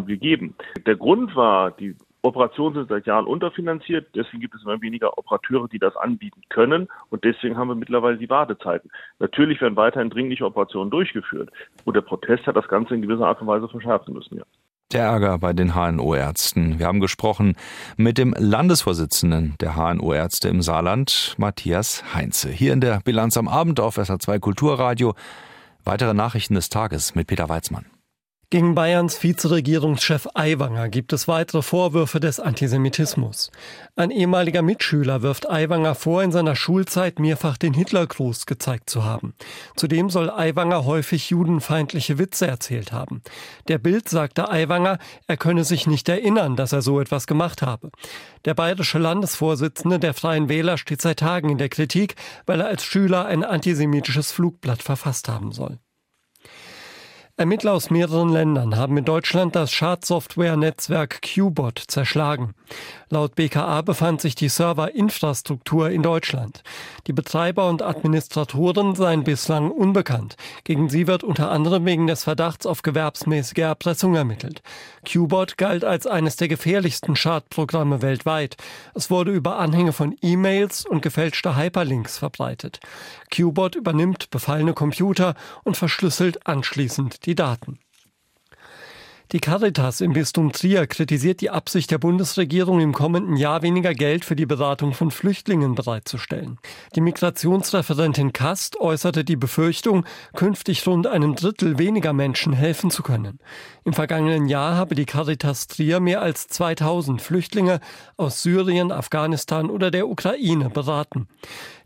gegeben. 0.01 0.55
Der 0.87 0.97
Grund 0.97 1.35
war, 1.37 1.71
die 1.71 1.97
Operationen 2.23 2.75
sind 2.75 2.89
seit 2.89 3.07
Jahren 3.07 3.27
unterfinanziert, 3.27 4.07
deswegen 4.15 4.41
gibt 4.41 4.55
es 4.55 4.63
immer 4.63 4.81
weniger 4.81 5.19
Operateure, 5.19 5.69
die 5.69 5.81
das 5.81 5.97
anbieten 5.97 6.41
können 6.51 6.89
und 7.11 7.25
deswegen 7.25 7.57
haben 7.57 7.69
wir 7.69 7.75
mittlerweile 7.75 8.17
die 8.17 8.31
Wartezeiten. 8.31 8.91
Natürlich 9.19 9.61
werden 9.61 9.77
weiterhin 9.77 10.09
dringliche 10.09 10.47
Operationen 10.47 10.91
durchgeführt 10.91 11.51
und 11.85 11.95
der 11.95 12.03
Protest 12.03 12.47
hat 12.47 12.57
das 12.57 12.69
Ganze 12.69 12.95
in 12.95 13.03
gewisser 13.03 13.27
Art 13.27 13.41
und 13.41 13.49
Weise 13.49 13.69
verschärfen 13.69 14.15
müssen, 14.15 14.39
ja. 14.39 14.45
Der 14.93 15.05
Ärger 15.05 15.39
bei 15.39 15.55
den 15.55 15.75
HNO-Ärzten. 15.75 16.79
Wir 16.79 16.87
haben 16.87 17.01
gesprochen 17.01 17.57
mit 17.97 18.19
dem 18.19 18.35
Landesvorsitzenden 18.39 19.55
der 19.59 19.75
HNO-Ärzte 19.75 20.49
im 20.49 20.61
Saarland, 20.61 21.35
Matthias 21.39 22.15
Heinze. 22.15 22.51
Hier 22.51 22.75
in 22.75 22.83
der 22.83 23.01
Bilanz 23.03 23.39
am 23.39 23.49
Abend 23.49 23.81
auf 23.81 23.97
SA2 23.97 24.39
Kulturradio. 24.39 25.15
Weitere 25.83 26.13
Nachrichten 26.13 26.55
des 26.55 26.69
Tages 26.69 27.15
mit 27.15 27.27
Peter 27.27 27.49
Weizmann. 27.49 27.87
Gegen 28.53 28.75
Bayerns 28.75 29.23
Vizeregierungschef 29.23 30.29
Aiwanger 30.35 30.91
gibt 30.91 31.15
es 31.15 31.27
weitere 31.27 31.63
Vorwürfe 31.63 32.21
des 32.21 32.39
Antisemitismus. 32.39 33.51
Ein 33.97 34.11
ehemaliger 34.11 34.61
Mitschüler 34.61 35.23
wirft 35.23 35.49
Aiwanger 35.49 35.95
vor, 35.95 36.23
in 36.23 36.33
seiner 36.33 36.55
Schulzeit 36.55 37.19
mehrfach 37.19 37.57
den 37.57 37.73
Hitlergruß 37.73 38.45
gezeigt 38.45 38.91
zu 38.91 39.05
haben. 39.05 39.33
Zudem 39.75 40.11
soll 40.11 40.29
Aiwanger 40.29 40.85
häufig 40.85 41.31
judenfeindliche 41.31 42.19
Witze 42.19 42.47
erzählt 42.47 42.93
haben. 42.93 43.23
Der 43.69 43.79
Bild 43.79 44.11
sagte 44.11 44.51
Aiwanger, 44.51 44.99
er 45.27 45.39
könne 45.39 45.65
sich 45.65 45.87
nicht 45.87 46.11
erinnern, 46.11 46.55
dass 46.55 46.73
er 46.73 46.83
so 46.83 47.01
etwas 47.01 47.27
gemacht 47.27 47.63
habe. 47.63 47.91
Der 48.45 48.53
bayerische 48.53 48.99
Landesvorsitzende 48.99 49.99
der 49.99 50.13
Freien 50.13 50.51
Wähler 50.51 50.77
steht 50.77 51.01
seit 51.01 51.21
Tagen 51.21 51.49
in 51.49 51.57
der 51.57 51.71
Kritik, 51.71 52.17
weil 52.45 52.61
er 52.61 52.67
als 52.67 52.85
Schüler 52.85 53.25
ein 53.25 53.45
antisemitisches 53.45 54.31
Flugblatt 54.31 54.83
verfasst 54.83 55.31
haben 55.31 55.53
soll. 55.53 55.79
Ermittler 57.39 57.73
aus 57.73 57.89
mehreren 57.89 58.29
Ländern 58.29 58.77
haben 58.77 58.99
in 58.99 59.07
Deutschland 59.07 59.57
das 59.57 59.73
Schadsoftware-Netzwerk 59.73 61.23
Qbot 61.23 61.83
zerschlagen. 61.89 62.53
Laut 63.09 63.35
BKA 63.37 63.81
befand 63.81 64.21
sich 64.21 64.35
die 64.35 64.51
Serverinfrastruktur 64.51 65.89
in 65.89 66.03
Deutschland. 66.03 66.63
Die 67.07 67.15
Betreiber 67.15 67.71
und 67.71 67.81
Administratoren 67.81 68.95
seien 68.95 69.25
bislang 69.25 69.71
unbekannt. 69.71 70.37
Gegen 70.65 70.91
sie 70.91 71.07
wird 71.07 71.25
unter 71.25 71.51
anderem 71.51 71.87
wegen 71.87 72.07
des 72.07 72.23
Verdachts 72.23 72.67
auf 72.67 72.83
gewerbsmäßige 72.83 73.59
Erpressung 73.59 74.15
ermittelt. 74.15 74.63
Qbot 75.07 75.57
galt 75.57 75.85
als 75.85 76.07
eines 76.07 76.37
der 76.37 76.49
gefährlichsten 76.49 77.17
Schadprogramme 77.17 78.03
weltweit. 78.03 78.57
Es 78.95 79.11
wurde 79.11 79.33
über 79.33 79.59
Anhänge 79.59 79.95
von 79.95 80.15
E-Mails 80.21 80.85
und 80.85 81.01
gefälschte 81.01 81.57
Hyperlinks 81.57 82.19
verbreitet. 82.19 82.81
Qbot 83.33 83.75
übernimmt 83.75 84.31
befallene 84.31 84.75
Computer 84.75 85.35
und 85.65 85.77
verschlüsselt 85.77 86.47
anschließend 86.47 87.27
die 87.27 87.35
Daten. 87.35 87.79
Die 89.33 89.41
Caritas 89.41 90.03
im 90.03 90.13
Bistum 90.13 90.53
Trier 90.53 90.87
kritisiert 90.87 91.41
die 91.41 91.49
Absicht 91.49 91.91
der 91.91 91.97
Bundesregierung, 91.97 92.81
im 92.81 92.93
kommenden 92.93 93.39
Jahr 93.39 93.63
weniger 93.63 93.95
Geld 93.95 94.27
für 94.27 94.37
die 94.37 94.45
Beratung 94.45 94.93
von 94.93 95.11
Flüchtlingen 95.11 95.75
bereitzustellen. 95.75 96.59
Die 96.95 97.01
Migrationsreferentin 97.01 98.35
Kast 98.35 98.79
äußerte 98.79 99.25
die 99.25 99.37
Befürchtung, 99.37 100.05
künftig 100.37 100.87
rund 100.87 101.07
einem 101.07 101.35
Drittel 101.35 101.79
weniger 101.79 102.13
Menschen 102.13 102.53
helfen 102.53 102.91
zu 102.91 103.03
können. 103.03 103.39
Im 103.85 103.95
vergangenen 103.95 104.49
Jahr 104.49 104.77
habe 104.77 104.95
die 104.95 105.07
Caritas 105.07 105.67
Trier 105.67 106.01
mehr 106.01 106.21
als 106.21 106.49
2000 106.49 107.23
Flüchtlinge 107.23 107.81
aus 108.19 108.43
Syrien, 108.43 108.93
Afghanistan 108.93 109.71
oder 109.71 109.91
der 109.91 110.09
Ukraine 110.09 110.69
beraten. 110.69 111.27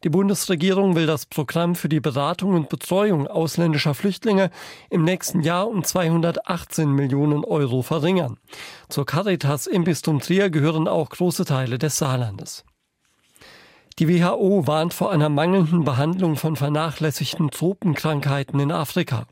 Die 0.06 0.10
Bundesregierung 0.10 0.94
will 0.94 1.06
das 1.06 1.26
Programm 1.26 1.74
für 1.74 1.88
die 1.88 1.98
Beratung 1.98 2.54
und 2.54 2.68
Betreuung 2.68 3.26
ausländischer 3.26 3.92
Flüchtlinge 3.92 4.50
im 4.88 5.02
nächsten 5.02 5.40
Jahr 5.40 5.66
um 5.66 5.82
218 5.82 6.88
Millionen 6.92 7.44
Euro 7.44 7.82
verringern. 7.82 8.38
Zur 8.88 9.04
Caritas 9.04 9.66
im 9.66 9.82
Bistum 9.82 10.20
Trier 10.20 10.48
gehören 10.48 10.86
auch 10.86 11.08
große 11.08 11.44
Teile 11.44 11.76
des 11.78 11.98
Saarlandes. 11.98 12.64
Die 13.98 14.08
WHO 14.08 14.68
warnt 14.68 14.94
vor 14.94 15.10
einer 15.10 15.28
mangelnden 15.28 15.82
Behandlung 15.82 16.36
von 16.36 16.54
vernachlässigten 16.54 17.50
Tropenkrankheiten 17.50 18.60
in 18.60 18.70
Afrika. 18.70 19.26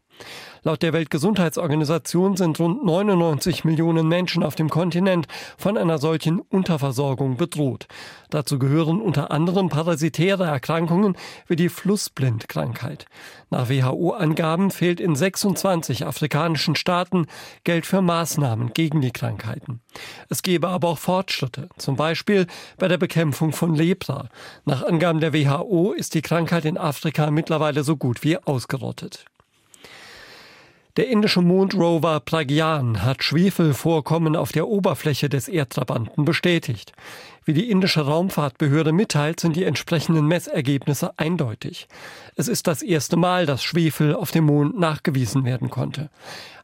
Laut 0.66 0.82
der 0.82 0.94
Weltgesundheitsorganisation 0.94 2.38
sind 2.38 2.58
rund 2.58 2.82
99 2.86 3.64
Millionen 3.64 4.08
Menschen 4.08 4.42
auf 4.42 4.54
dem 4.54 4.70
Kontinent 4.70 5.26
von 5.58 5.76
einer 5.76 5.98
solchen 5.98 6.40
Unterversorgung 6.40 7.36
bedroht. 7.36 7.86
Dazu 8.30 8.58
gehören 8.58 9.02
unter 9.02 9.30
anderem 9.30 9.68
parasitäre 9.68 10.44
Erkrankungen 10.44 11.18
wie 11.48 11.56
die 11.56 11.68
Flussblindkrankheit. 11.68 13.04
Nach 13.50 13.68
WHO-Angaben 13.68 14.70
fehlt 14.70 15.00
in 15.00 15.14
26 15.14 16.06
afrikanischen 16.06 16.76
Staaten 16.76 17.26
Geld 17.64 17.84
für 17.84 18.00
Maßnahmen 18.00 18.72
gegen 18.72 19.02
die 19.02 19.12
Krankheiten. 19.12 19.82
Es 20.30 20.42
gebe 20.42 20.68
aber 20.68 20.88
auch 20.88 20.98
Fortschritte, 20.98 21.68
zum 21.76 21.96
Beispiel 21.96 22.46
bei 22.78 22.88
der 22.88 22.96
Bekämpfung 22.96 23.52
von 23.52 23.74
Lepra. 23.74 24.30
Nach 24.64 24.82
Angaben 24.82 25.20
der 25.20 25.34
WHO 25.34 25.92
ist 25.92 26.14
die 26.14 26.22
Krankheit 26.22 26.64
in 26.64 26.78
Afrika 26.78 27.30
mittlerweile 27.30 27.84
so 27.84 27.98
gut 27.98 28.24
wie 28.24 28.38
ausgerottet. 28.38 29.26
Der 30.96 31.08
indische 31.08 31.40
Mondrover 31.40 32.20
Pragyan 32.20 33.02
hat 33.02 33.24
Schwefelvorkommen 33.24 34.36
auf 34.36 34.52
der 34.52 34.68
Oberfläche 34.68 35.28
des 35.28 35.48
Erdtrabanten 35.48 36.24
bestätigt. 36.24 36.92
Wie 37.44 37.52
die 37.52 37.68
indische 37.68 38.02
Raumfahrtbehörde 38.02 38.92
mitteilt, 38.92 39.40
sind 39.40 39.56
die 39.56 39.64
entsprechenden 39.64 40.28
Messergebnisse 40.28 41.18
eindeutig. 41.18 41.88
Es 42.36 42.46
ist 42.46 42.68
das 42.68 42.80
erste 42.80 43.16
Mal, 43.16 43.44
dass 43.44 43.64
Schwefel 43.64 44.14
auf 44.14 44.30
dem 44.30 44.44
Mond 44.44 44.78
nachgewiesen 44.78 45.44
werden 45.44 45.68
konnte. 45.68 46.10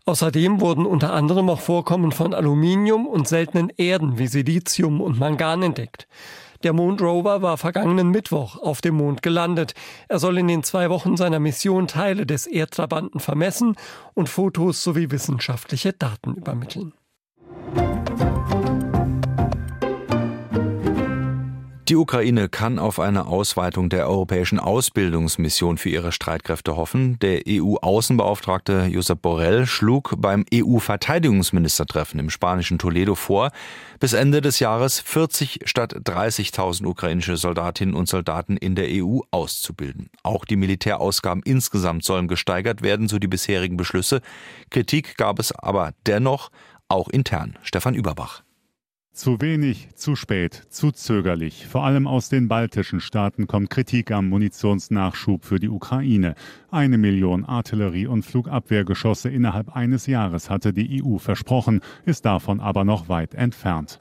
Außerdem 0.05 0.61
wurden 0.61 0.87
unter 0.87 1.13
anderem 1.13 1.51
auch 1.51 1.61
Vorkommen 1.61 2.13
von 2.13 2.33
Aluminium 2.33 3.09
und 3.09 3.27
seltenen 3.27 3.69
Erden 3.77 4.17
wie 4.17 4.29
Silizium 4.29 5.01
und 5.01 5.19
Mangan 5.19 5.65
entdeckt. 5.65 6.07
Der 6.63 6.75
Mondrover 6.75 7.41
war 7.41 7.57
vergangenen 7.57 8.11
Mittwoch 8.11 8.59
auf 8.59 8.83
dem 8.83 8.97
Mond 8.97 9.23
gelandet. 9.23 9.73
Er 10.09 10.19
soll 10.19 10.37
in 10.37 10.47
den 10.47 10.63
zwei 10.63 10.91
Wochen 10.91 11.17
seiner 11.17 11.41
Mission 11.41 11.87
Teile 11.87 12.27
des 12.27 12.47
Erdtrabanten 12.47 13.19
vermessen 13.19 13.77
und 14.13 14.29
Fotos 14.29 14.83
sowie 14.83 15.11
wissenschaftliche 15.11 15.95
Daten 15.95 16.35
übermitteln. 16.35 16.93
Die 21.91 21.97
Ukraine 21.97 22.49
kann 22.49 22.79
auf 22.79 23.01
eine 23.01 23.27
Ausweitung 23.27 23.89
der 23.89 24.09
europäischen 24.09 24.61
Ausbildungsmission 24.61 25.77
für 25.77 25.89
ihre 25.89 26.13
Streitkräfte 26.13 26.77
hoffen. 26.77 27.19
Der 27.19 27.43
EU-Außenbeauftragte 27.49 28.85
Josep 28.85 29.21
Borrell 29.21 29.67
schlug 29.67 30.15
beim 30.17 30.45
EU-Verteidigungsministertreffen 30.55 32.21
im 32.21 32.31
spanischen 32.31 32.79
Toledo 32.79 33.17
vor, 33.17 33.51
bis 33.99 34.13
Ende 34.13 34.41
des 34.41 34.61
Jahres 34.61 35.01
40 35.01 35.63
statt 35.65 35.93
30.000 35.93 36.87
ukrainische 36.87 37.37
Soldatinnen 37.37 37.97
und 37.97 38.09
Soldaten 38.09 38.57
in 38.57 38.77
der 38.77 38.87
EU 38.89 39.23
auszubilden. 39.33 40.11
Auch 40.23 40.45
die 40.45 40.55
Militärausgaben 40.55 41.43
insgesamt 41.43 42.05
sollen 42.05 42.29
gesteigert 42.29 42.83
werden, 42.83 43.09
so 43.09 43.19
die 43.19 43.27
bisherigen 43.27 43.77
Beschlüsse. 43.77 44.21
Kritik 44.71 45.17
gab 45.17 45.41
es 45.41 45.51
aber 45.51 45.91
dennoch 46.07 46.53
auch 46.87 47.09
intern. 47.09 47.59
Stefan 47.65 47.97
Überbach. 47.97 48.45
Zu 49.13 49.41
wenig, 49.41 49.89
zu 49.97 50.15
spät, 50.15 50.55
zu 50.71 50.93
zögerlich. 50.93 51.67
Vor 51.67 51.85
allem 51.85 52.07
aus 52.07 52.29
den 52.29 52.47
baltischen 52.47 53.01
Staaten 53.01 53.49
kommt 53.49 53.69
Kritik 53.69 54.13
am 54.13 54.29
Munitionsnachschub 54.29 55.45
für 55.45 55.59
die 55.59 55.69
Ukraine. 55.69 56.37
Eine 56.73 56.99
Million 56.99 57.45
Artillerie- 57.45 58.07
und 58.07 58.23
Flugabwehrgeschosse 58.25 59.29
innerhalb 59.29 59.75
eines 59.75 60.07
Jahres 60.07 60.51
hatte 60.51 60.73
die 60.73 61.03
EU 61.03 61.19
versprochen, 61.19 61.81
ist 62.05 62.25
davon 62.25 62.61
aber 62.61 62.85
noch 62.85 63.09
weit 63.09 63.35
entfernt. 63.35 63.99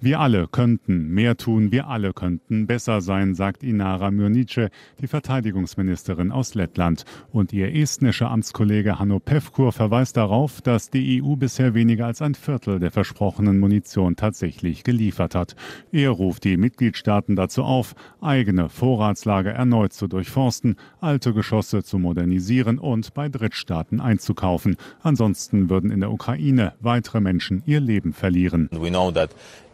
Wir 0.00 0.20
alle 0.20 0.48
könnten 0.48 1.08
mehr 1.08 1.36
tun, 1.36 1.70
wir 1.70 1.88
alle 1.88 2.12
könnten 2.12 2.66
besser 2.66 3.00
sein, 3.00 3.34
sagt 3.34 3.62
Inara 3.62 4.10
Myrnice, 4.10 4.68
die 5.00 5.06
Verteidigungsministerin 5.06 6.32
aus 6.32 6.54
Lettland. 6.54 7.04
Und 7.32 7.52
ihr 7.52 7.74
estnischer 7.74 8.30
Amtskollege 8.30 8.98
Hanno 8.98 9.18
Pevkur 9.18 9.72
verweist 9.72 10.16
darauf, 10.16 10.60
dass 10.62 10.90
die 10.90 11.22
EU 11.22 11.36
bisher 11.36 11.74
weniger 11.74 12.06
als 12.06 12.22
ein 12.22 12.34
Viertel 12.34 12.80
der 12.80 12.90
versprochenen 12.90 13.58
Munition 13.58 14.16
tatsächlich 14.16 14.82
geliefert 14.82 15.34
hat. 15.34 15.56
Er 15.92 16.10
ruft 16.10 16.44
die 16.44 16.56
Mitgliedstaaten 16.56 17.36
dazu 17.36 17.62
auf, 17.62 17.94
eigene 18.24 18.68
Vorratslager 18.68 19.52
erneut 19.52 19.92
zu 19.92 20.08
durchforsten, 20.08 20.76
alte 21.00 21.32
Geschosse 21.32 21.82
zu 21.82 21.98
modernisieren 21.98 22.78
und 22.78 23.14
bei 23.14 23.28
Drittstaaten 23.28 24.00
einzukaufen. 24.00 24.76
Ansonsten 25.02 25.70
würden 25.70 25.90
in 25.90 26.00
der 26.00 26.10
Ukraine 26.10 26.72
weitere 26.80 27.20
Menschen 27.20 27.62
ihr 27.66 27.80
Leben 27.80 28.12
verlieren. 28.12 28.68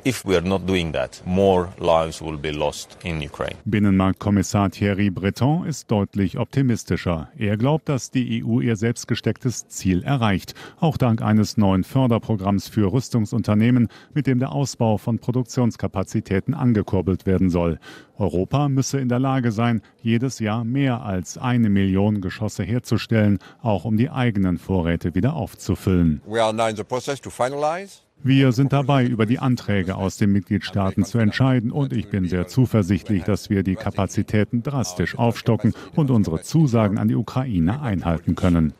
If 0.02 0.24
we 0.24 0.34
are 0.34 0.40
not 0.40 0.66
doing 0.66 0.94
that, 0.94 1.20
more 1.26 1.68
lives 1.78 2.22
will 2.22 2.38
be 2.38 2.52
lost 2.52 2.96
in 3.04 3.20
Ukraine. 3.22 3.56
Binnenmarktkommissar 3.66 4.70
Thierry 4.70 5.10
Breton 5.10 5.66
ist 5.66 5.90
deutlich 5.90 6.38
optimistischer. 6.38 7.28
Er 7.36 7.58
glaubt, 7.58 7.90
dass 7.90 8.10
die 8.10 8.42
EU 8.42 8.60
ihr 8.60 8.76
selbst 8.76 9.08
gestecktes 9.08 9.68
Ziel 9.68 10.02
erreicht, 10.02 10.54
auch 10.78 10.96
dank 10.96 11.20
eines 11.20 11.58
neuen 11.58 11.84
Förderprogramms 11.84 12.66
für 12.68 12.90
Rüstungsunternehmen, 12.90 13.88
mit 14.14 14.26
dem 14.26 14.38
der 14.38 14.52
Ausbau 14.52 14.96
von 14.96 15.18
Produktionskapazitäten 15.18 16.54
angekurbelt 16.54 17.26
werden 17.26 17.50
soll. 17.50 17.78
Europa 18.16 18.70
müsse 18.70 19.00
in 19.00 19.10
der 19.10 19.18
Lage 19.18 19.52
sein, 19.52 19.82
jedes 20.00 20.38
Jahr 20.38 20.64
mehr 20.64 21.02
als 21.02 21.36
eine 21.36 21.68
Million 21.68 22.22
Geschosse 22.22 22.62
herzustellen, 22.64 23.38
auch 23.60 23.84
um 23.84 23.98
die 23.98 24.08
eigenen 24.08 24.56
Vorräte 24.56 25.14
wieder 25.14 25.34
aufzufüllen. 25.34 26.22
We 26.26 26.42
are 26.42 26.54
now 26.54 26.68
in 26.68 26.76
the 26.76 26.84
process 26.84 27.20
to 27.20 27.28
finalize 27.28 28.00
wir 28.22 28.52
sind 28.52 28.74
dabei, 28.74 29.06
über 29.06 29.24
die 29.24 29.38
Anträge 29.38 29.96
aus 29.96 30.18
den 30.18 30.30
Mitgliedstaaten 30.32 31.04
zu 31.04 31.16
entscheiden 31.16 31.70
und 31.70 31.94
ich 31.94 32.10
bin 32.10 32.28
sehr 32.28 32.46
zuversichtlich, 32.46 33.22
dass 33.22 33.48
wir 33.48 33.62
die 33.62 33.76
Kapazitäten 33.76 34.62
drastisch 34.62 35.16
aufstocken 35.16 35.72
und 35.96 36.10
unsere 36.10 36.42
Zusagen 36.42 36.98
an 36.98 37.08
die 37.08 37.14
Ukraine 37.14 37.80
einhalten 37.80 38.34
können. 38.34 38.74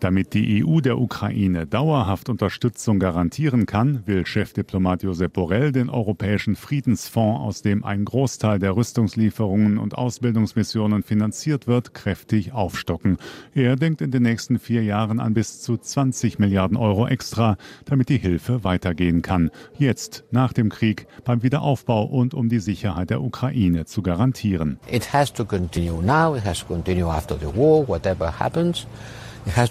Damit 0.00 0.32
die 0.32 0.64
EU 0.64 0.80
der 0.80 0.98
Ukraine 0.98 1.66
dauerhaft 1.66 2.30
Unterstützung 2.30 2.98
garantieren 2.98 3.66
kann, 3.66 4.02
will 4.06 4.24
Chefdiplomat 4.24 5.02
Josep 5.02 5.34
Borrell 5.34 5.72
den 5.72 5.90
Europäischen 5.90 6.56
Friedensfonds, 6.56 7.40
aus 7.42 7.60
dem 7.60 7.84
ein 7.84 8.06
Großteil 8.06 8.58
der 8.58 8.76
Rüstungslieferungen 8.76 9.76
und 9.76 9.94
Ausbildungsmissionen 9.94 11.02
finanziert 11.02 11.66
wird, 11.66 11.92
kräftig 11.92 12.52
aufstocken. 12.52 13.18
Er 13.54 13.76
denkt 13.76 14.00
in 14.00 14.10
den 14.10 14.22
nächsten 14.22 14.58
vier 14.58 14.84
Jahren 14.84 15.20
an 15.20 15.34
bis 15.34 15.60
zu 15.60 15.76
20 15.76 16.38
Milliarden 16.38 16.78
Euro 16.78 17.06
extra, 17.06 17.58
damit 17.84 18.05
damit 18.06 18.08
die 18.08 18.18
Hilfe 18.18 18.64
weitergehen 18.64 19.22
kann. 19.22 19.50
Jetzt, 19.78 20.24
nach 20.30 20.52
dem 20.52 20.68
Krieg, 20.68 21.06
beim 21.24 21.42
Wiederaufbau 21.42 22.04
und 22.04 22.34
um 22.34 22.48
die 22.48 22.60
Sicherheit 22.60 23.10
der 23.10 23.20
Ukraine 23.20 23.84
zu 23.84 24.02
garantieren. 24.02 24.78
It 24.90 25.12
has 25.12 25.32
to 25.32 25.44
continue 25.44 26.02
now, 26.02 26.36
it 26.36 26.44
has 26.44 26.60
to 26.60 26.66
continue 26.66 27.06
after 27.06 27.36
the 27.38 27.46
war, 27.46 27.86
whatever 27.86 28.38
happens. 28.38 28.86
Uh. 29.46 29.66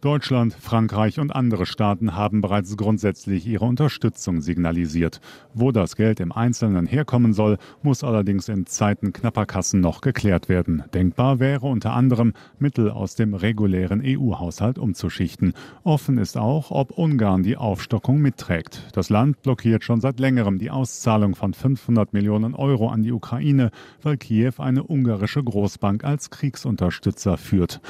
Deutschland, 0.00 0.54
Frankreich 0.54 1.18
und 1.18 1.34
andere 1.34 1.66
Staaten 1.66 2.14
haben 2.14 2.40
bereits 2.40 2.76
grundsätzlich 2.76 3.46
ihre 3.46 3.64
Unterstützung 3.64 4.40
signalisiert. 4.40 5.20
Wo 5.52 5.72
das 5.72 5.96
Geld 5.96 6.20
im 6.20 6.30
Einzelnen 6.30 6.86
herkommen 6.86 7.32
soll, 7.32 7.58
muss 7.82 8.04
allerdings 8.04 8.48
in 8.48 8.66
Zeiten 8.66 9.12
knapper 9.12 9.44
Kassen 9.44 9.80
noch 9.80 10.02
geklärt 10.02 10.48
werden. 10.48 10.84
Denkbar 10.94 11.40
wäre 11.40 11.66
unter 11.66 11.94
anderem, 11.94 12.32
Mittel 12.60 12.90
aus 12.90 13.16
dem 13.16 13.34
regulären 13.34 14.02
EU-Haushalt 14.04 14.78
umzuschichten. 14.78 15.54
Offen 15.82 16.18
ist 16.18 16.38
auch, 16.38 16.70
ob 16.70 16.96
Ungarn 16.96 17.42
die 17.42 17.56
Aufstockung 17.56 18.18
mitträgt. 18.18 18.82
Das 18.92 19.10
Land 19.10 19.42
blockiert 19.42 19.82
schon 19.82 20.00
seit 20.00 20.20
längerem 20.20 20.58
die 20.58 20.70
Auszahlung 20.70 21.34
von 21.34 21.54
500 21.54 22.12
Millionen 22.12 22.54
Euro 22.54 22.88
an 22.88 23.02
die 23.02 23.12
Ukraine, 23.12 23.72
weil 24.00 24.16
Kiew 24.16 24.52
eine 24.58 24.84
ungarische 24.84 25.23
ungarische 25.24 25.42
Großbank 25.42 26.04
als 26.04 26.28
Kriegsunterstützer 26.28 27.38
führt. 27.38 27.80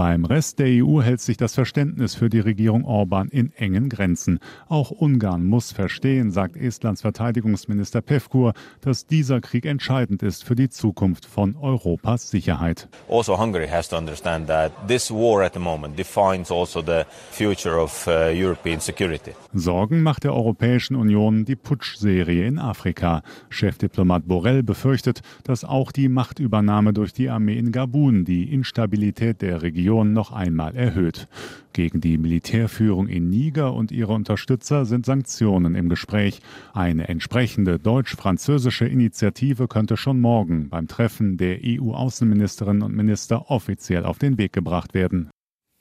Beim 0.00 0.24
Rest 0.24 0.58
der 0.58 0.82
EU 0.82 1.02
hält 1.02 1.20
sich 1.20 1.36
das 1.36 1.54
Verständnis 1.54 2.14
für 2.14 2.30
die 2.30 2.40
Regierung 2.40 2.86
Orban 2.86 3.28
in 3.28 3.52
engen 3.52 3.90
Grenzen. 3.90 4.38
Auch 4.66 4.90
Ungarn 4.90 5.44
muss 5.44 5.72
verstehen, 5.72 6.30
sagt 6.30 6.56
Estlands 6.56 7.02
Verteidigungsminister 7.02 8.00
Pevkur, 8.00 8.54
dass 8.80 9.06
dieser 9.06 9.42
Krieg 9.42 9.66
entscheidend 9.66 10.22
ist 10.22 10.42
für 10.42 10.54
die 10.54 10.70
Zukunft 10.70 11.26
von 11.26 11.54
Europas 11.54 12.30
Sicherheit. 12.30 12.88
Also 13.10 13.38
Hungary 13.38 13.68
has 13.68 13.90
to 13.90 13.98
understand 13.98 14.48
that 14.48 14.72
this 14.88 15.10
war 15.10 15.44
at 15.44 15.52
the 15.52 15.60
moment 15.60 15.98
defines 15.98 16.50
also 16.50 16.80
the 16.80 17.02
future 17.30 17.78
of 17.78 18.06
uh, 18.06 18.32
European 18.32 18.80
security. 18.80 19.32
Sorgen 19.52 20.02
macht 20.02 20.24
der 20.24 20.32
Europäischen 20.32 20.96
Union 20.96 21.44
die 21.44 21.56
Putschserie 21.56 22.46
in 22.46 22.58
Afrika. 22.58 23.20
Chefdiplomat 23.50 24.26
Borrell 24.26 24.62
befürchtet, 24.62 25.20
dass 25.44 25.62
auch 25.62 25.92
die 25.92 26.08
Machtübernahme 26.08 26.70
Machtübernahme 26.80 26.92
durch 26.92 27.12
die 27.12 27.28
Armee 27.28 27.58
in 27.58 27.72
Gabun 27.72 28.24
die 28.24 28.52
Instabilität 28.54 29.42
der 29.42 29.60
Region 29.60 29.89
noch 30.12 30.32
einmal 30.32 30.74
erhöht. 30.74 31.28
Gegen 31.72 32.00
die 32.00 32.18
Militärführung 32.18 33.08
in 33.08 33.28
Niger 33.28 33.74
und 33.74 33.92
ihre 33.92 34.12
Unterstützer 34.12 34.84
sind 34.84 35.06
Sanktionen 35.06 35.74
im 35.74 35.88
Gespräch. 35.88 36.40
Eine 36.72 37.08
entsprechende 37.08 37.78
deutsch-französische 37.78 38.86
Initiative 38.86 39.68
könnte 39.68 39.96
schon 39.96 40.20
morgen 40.20 40.68
beim 40.68 40.88
Treffen 40.88 41.36
der 41.36 41.58
EU-Außenministerinnen 41.64 42.82
und 42.82 42.94
Minister 42.94 43.50
offiziell 43.50 44.04
auf 44.04 44.18
den 44.18 44.38
Weg 44.38 44.52
gebracht 44.52 44.94
werden. 44.94 45.30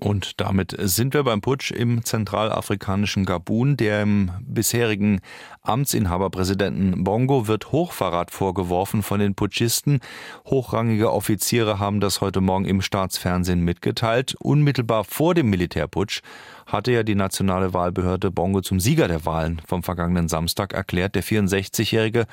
Und 0.02 0.40
damit 0.40 0.74
sind 0.80 1.14
wir 1.14 1.24
beim 1.24 1.42
Putsch 1.42 1.72
im 1.72 2.06
zentralafrikanischen 2.06 3.26
Gabun. 3.26 3.76
Dem 3.76 4.32
bisherigen 4.40 5.20
Amtsinhaberpräsidenten 5.62 7.04
Bongo 7.04 7.50
wird 7.50 7.74
Hochverrat 7.74 8.32
vorgeworfen 8.32 9.04
von 9.04 9.20
den 9.20 9.36
Putschisten. 9.36 10.00
Hochrangige 10.46 11.12
Offiziere 11.12 11.80
haben 11.80 12.00
das 12.00 12.22
heute 12.22 12.40
Morgen 12.40 12.64
im 12.64 12.82
Staatsfernsehen 12.82 13.60
mitgeteilt. 13.60 14.38
Unmittelbar 14.40 15.04
vor 15.04 15.36
dem 15.36 15.50
Militärputsch 15.50 16.22
hatte 16.66 16.94
ja 16.94 17.04
die 17.04 17.16
nationale 17.16 17.74
Wahlbehörde 17.74 18.32
Bongo 18.32 18.62
zum 18.62 18.80
Sieger 18.80 19.10
der 19.10 19.26
Wahlen 19.26 19.62
vom 19.68 19.84
vergangenen 19.84 20.30
Samstag 20.30 20.72
erklärt. 20.72 21.16
Der 21.16 21.24
64-Jährige 21.24 22.26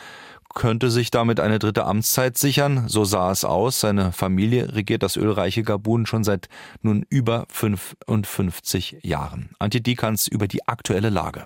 könnte 0.56 0.90
sich 0.90 1.12
damit 1.12 1.38
eine 1.38 1.60
dritte 1.60 1.84
Amtszeit 1.84 2.36
sichern. 2.36 2.88
So 2.88 3.04
sah 3.04 3.30
es 3.30 3.44
aus. 3.44 3.78
Seine 3.78 4.10
Familie 4.10 4.74
regiert 4.74 5.04
das 5.04 5.16
ölreiche 5.16 5.62
Gabun 5.62 6.06
schon 6.06 6.24
seit 6.24 6.48
nun 6.82 7.04
über 7.08 7.44
55 7.50 8.98
Jahren. 9.02 9.50
Antje 9.60 9.80
Dikans 9.80 10.26
über 10.26 10.48
die 10.48 10.66
aktuelle 10.66 11.10
Lage. 11.10 11.44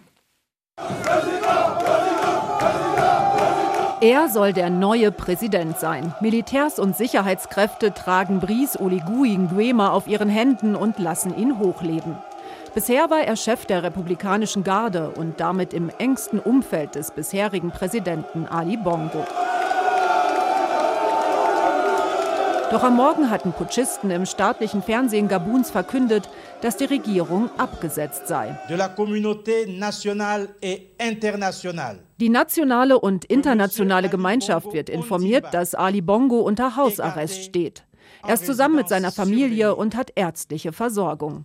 Er 4.02 4.30
soll 4.30 4.54
der 4.54 4.70
neue 4.70 5.12
Präsident 5.12 5.78
sein. 5.78 6.14
Militärs 6.22 6.78
und 6.78 6.96
Sicherheitskräfte 6.96 7.92
tragen 7.92 8.40
Brice 8.40 8.80
Oligui 8.80 9.36
Nguema 9.36 9.90
auf 9.90 10.06
ihren 10.06 10.30
Händen 10.30 10.74
und 10.74 10.98
lassen 10.98 11.36
ihn 11.36 11.58
hochleben. 11.58 12.16
Bisher 12.72 13.10
war 13.10 13.22
er 13.22 13.34
Chef 13.34 13.66
der 13.66 13.82
Republikanischen 13.82 14.62
Garde 14.62 15.10
und 15.10 15.40
damit 15.40 15.74
im 15.74 15.90
engsten 15.98 16.38
Umfeld 16.38 16.94
des 16.94 17.10
bisherigen 17.10 17.72
Präsidenten 17.72 18.46
Ali 18.46 18.76
Bongo. 18.76 19.26
Doch 22.70 22.84
am 22.84 22.94
Morgen 22.94 23.28
hatten 23.30 23.52
Putschisten 23.52 24.12
im 24.12 24.24
staatlichen 24.24 24.80
Fernsehen 24.80 25.26
Gabuns 25.26 25.72
verkündet, 25.72 26.28
dass 26.60 26.76
die 26.76 26.84
Regierung 26.84 27.50
abgesetzt 27.58 28.28
sei. 28.28 28.56
Die 32.20 32.28
nationale 32.28 33.00
und 33.00 33.24
internationale 33.24 34.08
Gemeinschaft 34.08 34.72
wird 34.72 34.88
informiert, 34.88 35.46
dass 35.50 35.74
Ali 35.74 36.00
Bongo 36.00 36.38
unter 36.38 36.76
Hausarrest 36.76 37.42
steht. 37.42 37.82
Er 38.26 38.34
ist 38.34 38.46
zusammen 38.46 38.76
mit 38.76 38.88
seiner 38.88 39.12
Familie 39.12 39.74
und 39.74 39.96
hat 39.96 40.12
ärztliche 40.14 40.72
Versorgung. 40.72 41.44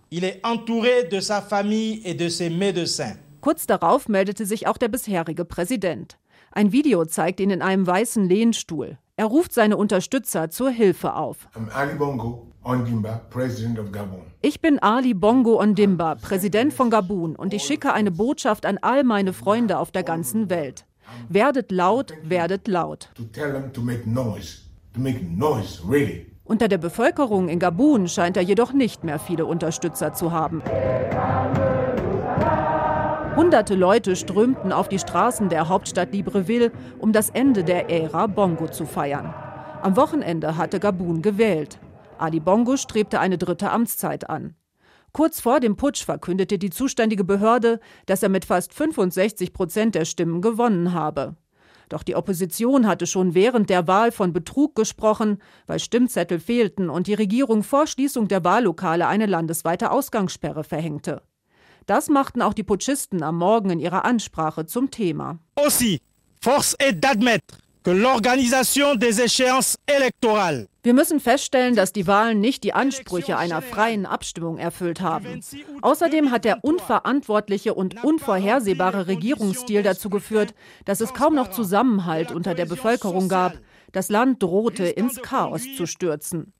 Kurz 3.40 3.66
darauf 3.66 4.08
meldete 4.08 4.46
sich 4.46 4.66
auch 4.66 4.76
der 4.76 4.88
bisherige 4.88 5.44
Präsident. 5.44 6.18
Ein 6.52 6.72
Video 6.72 7.04
zeigt 7.04 7.40
ihn 7.40 7.50
in 7.50 7.62
einem 7.62 7.86
weißen 7.86 8.28
Lehnstuhl. 8.28 8.98
Er 9.16 9.26
ruft 9.26 9.52
seine 9.52 9.76
Unterstützer 9.76 10.50
zur 10.50 10.70
Hilfe 10.70 11.14
auf. 11.14 11.48
Ich 14.42 14.60
bin 14.60 14.78
Ali 14.80 15.14
Bongo 15.14 15.60
Ondimba, 15.60 16.16
Präsident 16.16 16.72
von 16.74 16.90
Gabun, 16.90 17.36
und 17.36 17.54
ich 17.54 17.62
schicke 17.62 17.92
eine 17.92 18.10
Botschaft 18.10 18.66
an 18.66 18.78
all 18.82 19.04
meine 19.04 19.32
Freunde 19.32 19.78
auf 19.78 19.90
der 19.90 20.02
ganzen 20.02 20.50
Welt. 20.50 20.84
Werdet 21.28 21.70
laut, 21.70 22.12
werdet 22.24 22.68
laut. 22.68 23.10
Unter 26.46 26.68
der 26.68 26.78
Bevölkerung 26.78 27.48
in 27.48 27.58
Gabun 27.58 28.06
scheint 28.06 28.36
er 28.36 28.42
jedoch 28.44 28.72
nicht 28.72 29.02
mehr 29.02 29.18
viele 29.18 29.46
Unterstützer 29.46 30.12
zu 30.12 30.30
haben. 30.30 30.62
Hunderte 33.34 33.74
Leute 33.74 34.14
strömten 34.14 34.72
auf 34.72 34.88
die 34.88 35.00
Straßen 35.00 35.48
der 35.48 35.68
Hauptstadt 35.68 36.12
Libreville, 36.12 36.70
um 37.00 37.12
das 37.12 37.30
Ende 37.30 37.64
der 37.64 37.90
Ära 37.90 38.28
Bongo 38.28 38.68
zu 38.68 38.86
feiern. 38.86 39.34
Am 39.82 39.96
Wochenende 39.96 40.56
hatte 40.56 40.78
Gabun 40.78 41.20
gewählt. 41.20 41.78
Ali 42.16 42.38
Bongo 42.38 42.76
strebte 42.76 43.18
eine 43.18 43.38
dritte 43.38 43.70
Amtszeit 43.70 44.30
an. 44.30 44.54
Kurz 45.12 45.40
vor 45.40 45.58
dem 45.60 45.76
Putsch 45.76 46.04
verkündete 46.04 46.58
die 46.58 46.70
zuständige 46.70 47.24
Behörde, 47.24 47.80
dass 48.06 48.22
er 48.22 48.28
mit 48.28 48.44
fast 48.44 48.72
65 48.72 49.52
Prozent 49.52 49.94
der 49.96 50.04
Stimmen 50.04 50.40
gewonnen 50.42 50.92
habe. 50.92 51.36
Doch 51.88 52.02
die 52.02 52.16
Opposition 52.16 52.86
hatte 52.86 53.06
schon 53.06 53.34
während 53.34 53.70
der 53.70 53.86
Wahl 53.86 54.12
von 54.12 54.32
Betrug 54.32 54.74
gesprochen, 54.74 55.38
weil 55.66 55.78
Stimmzettel 55.78 56.40
fehlten 56.40 56.90
und 56.90 57.06
die 57.06 57.14
Regierung 57.14 57.62
vor 57.62 57.86
Schließung 57.86 58.28
der 58.28 58.44
Wahllokale 58.44 59.06
eine 59.06 59.26
landesweite 59.26 59.90
Ausgangssperre 59.90 60.64
verhängte. 60.64 61.22
Das 61.86 62.08
machten 62.08 62.42
auch 62.42 62.54
die 62.54 62.64
Putschisten 62.64 63.22
am 63.22 63.38
Morgen 63.38 63.70
in 63.70 63.78
ihrer 63.78 64.04
Ansprache 64.04 64.66
zum 64.66 64.90
Thema. 64.90 65.38
Aussi, 65.54 66.00
force 66.40 66.74
est 66.80 67.04
d'admettre 67.04 67.65
wir 70.86 70.94
müssen 70.94 71.18
feststellen, 71.18 71.74
dass 71.74 71.92
die 71.92 72.06
Wahlen 72.06 72.40
nicht 72.40 72.62
die 72.64 72.72
Ansprüche 72.72 73.36
einer 73.36 73.60
freien 73.60 74.06
Abstimmung 74.06 74.58
erfüllt 74.58 75.00
haben. 75.00 75.40
Außerdem 75.82 76.30
hat 76.30 76.44
der 76.44 76.64
unverantwortliche 76.64 77.74
und 77.74 78.04
unvorhersehbare 78.04 79.06
Regierungsstil 79.08 79.82
dazu 79.82 80.10
geführt, 80.10 80.54
dass 80.84 81.00
es 81.00 81.12
kaum 81.12 81.34
noch 81.34 81.50
Zusammenhalt 81.50 82.30
unter 82.30 82.54
der 82.54 82.66
Bevölkerung 82.66 83.28
gab. 83.28 83.58
Das 83.90 84.10
Land 84.10 84.42
drohte 84.42 84.84
ins 84.84 85.22
Chaos 85.22 85.62
zu 85.76 85.86
stürzen. 85.86 86.52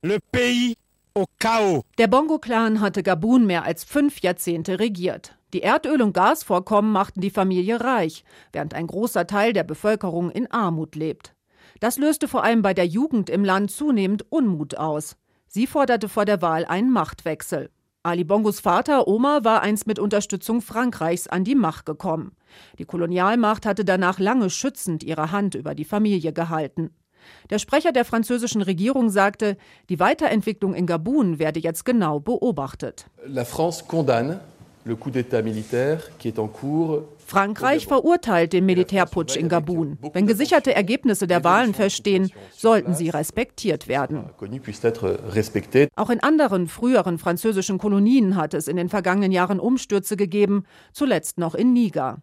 Der 1.98 2.06
Bongo-Clan 2.08 2.80
hatte 2.80 3.02
Gabun 3.02 3.46
mehr 3.46 3.64
als 3.64 3.84
fünf 3.84 4.20
Jahrzehnte 4.22 4.80
regiert. 4.80 5.35
Die 5.52 5.62
Erdöl- 5.62 6.02
und 6.02 6.12
Gasvorkommen 6.12 6.90
machten 6.90 7.20
die 7.20 7.30
Familie 7.30 7.80
reich, 7.80 8.24
während 8.52 8.74
ein 8.74 8.86
großer 8.86 9.26
Teil 9.26 9.52
der 9.52 9.64
Bevölkerung 9.64 10.30
in 10.30 10.50
Armut 10.50 10.96
lebt. 10.96 11.34
Das 11.80 11.98
löste 11.98 12.26
vor 12.26 12.42
allem 12.42 12.62
bei 12.62 12.74
der 12.74 12.86
Jugend 12.86 13.30
im 13.30 13.44
Land 13.44 13.70
zunehmend 13.70 14.30
Unmut 14.30 14.76
aus. 14.76 15.16
Sie 15.46 15.66
forderte 15.66 16.08
vor 16.08 16.24
der 16.24 16.42
Wahl 16.42 16.64
einen 16.64 16.90
Machtwechsel. 16.90 17.70
Ali 18.02 18.24
Bongos 18.24 18.60
Vater 18.60 19.08
Omar 19.08 19.44
war 19.44 19.62
einst 19.62 19.86
mit 19.86 19.98
Unterstützung 19.98 20.62
Frankreichs 20.62 21.26
an 21.26 21.44
die 21.44 21.54
Macht 21.54 21.86
gekommen. 21.86 22.36
Die 22.78 22.84
Kolonialmacht 22.84 23.66
hatte 23.66 23.84
danach 23.84 24.18
lange 24.18 24.48
schützend 24.50 25.02
ihre 25.02 25.32
Hand 25.32 25.54
über 25.54 25.74
die 25.74 25.84
Familie 25.84 26.32
gehalten. 26.32 26.90
Der 27.50 27.58
Sprecher 27.58 27.92
der 27.92 28.04
französischen 28.04 28.62
Regierung 28.62 29.10
sagte, 29.10 29.56
die 29.88 29.98
Weiterentwicklung 29.98 30.74
in 30.74 30.86
Gabun 30.86 31.38
werde 31.38 31.60
jetzt 31.60 31.84
genau 31.84 32.20
beobachtet. 32.20 33.06
La 33.24 33.44
France 33.44 33.84
condamne 33.88 34.40
Frankreich 37.26 37.86
verurteilt 37.86 38.52
den 38.52 38.66
Militärputsch 38.66 39.36
in 39.36 39.48
Gabun. 39.48 39.98
Wenn 40.12 40.26
gesicherte 40.28 40.74
Ergebnisse 40.74 41.26
der 41.26 41.42
Wahlen 41.42 41.74
feststehen, 41.74 42.30
sollten 42.52 42.94
sie 42.94 43.08
respektiert 43.08 43.88
werden. 43.88 44.30
Auch 45.96 46.10
in 46.10 46.20
anderen 46.20 46.68
früheren 46.68 47.18
französischen 47.18 47.78
Kolonien 47.78 48.36
hat 48.36 48.54
es 48.54 48.68
in 48.68 48.76
den 48.76 48.88
vergangenen 48.88 49.32
Jahren 49.32 49.58
Umstürze 49.58 50.16
gegeben, 50.16 50.64
zuletzt 50.92 51.38
noch 51.38 51.56
in 51.56 51.72
Niger. 51.72 52.22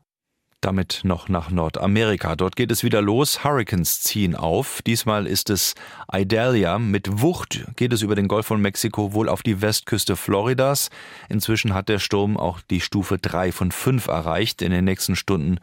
Damit 0.64 1.02
noch 1.04 1.28
nach 1.28 1.50
Nordamerika. 1.50 2.38
Dort 2.38 2.56
geht 2.56 2.72
es 2.72 2.86
wieder 2.86 3.02
los. 3.02 3.44
Hurricanes 3.44 4.02
ziehen 4.02 4.34
auf. 4.34 4.82
Diesmal 4.82 5.28
ist 5.28 5.50
es 5.50 5.76
Idalia. 6.10 6.80
Mit 6.80 7.22
Wucht 7.22 7.66
geht 7.76 7.92
es 7.92 8.02
über 8.02 8.16
den 8.16 8.30
Golf 8.30 8.46
von 8.46 8.62
Mexiko 8.62 9.12
wohl 9.12 9.28
auf 9.28 9.44
die 9.44 9.62
Westküste 9.62 10.16
Floridas. 10.16 10.90
Inzwischen 11.28 11.74
hat 11.74 11.90
der 11.90 12.00
Sturm 12.00 12.38
auch 12.38 12.62
die 12.62 12.80
Stufe 12.80 13.18
3 13.18 13.52
von 13.52 13.74
5 13.74 14.08
erreicht. 14.08 14.62
In 14.62 14.72
den 14.72 14.86
nächsten 14.86 15.18
Stunden 15.18 15.58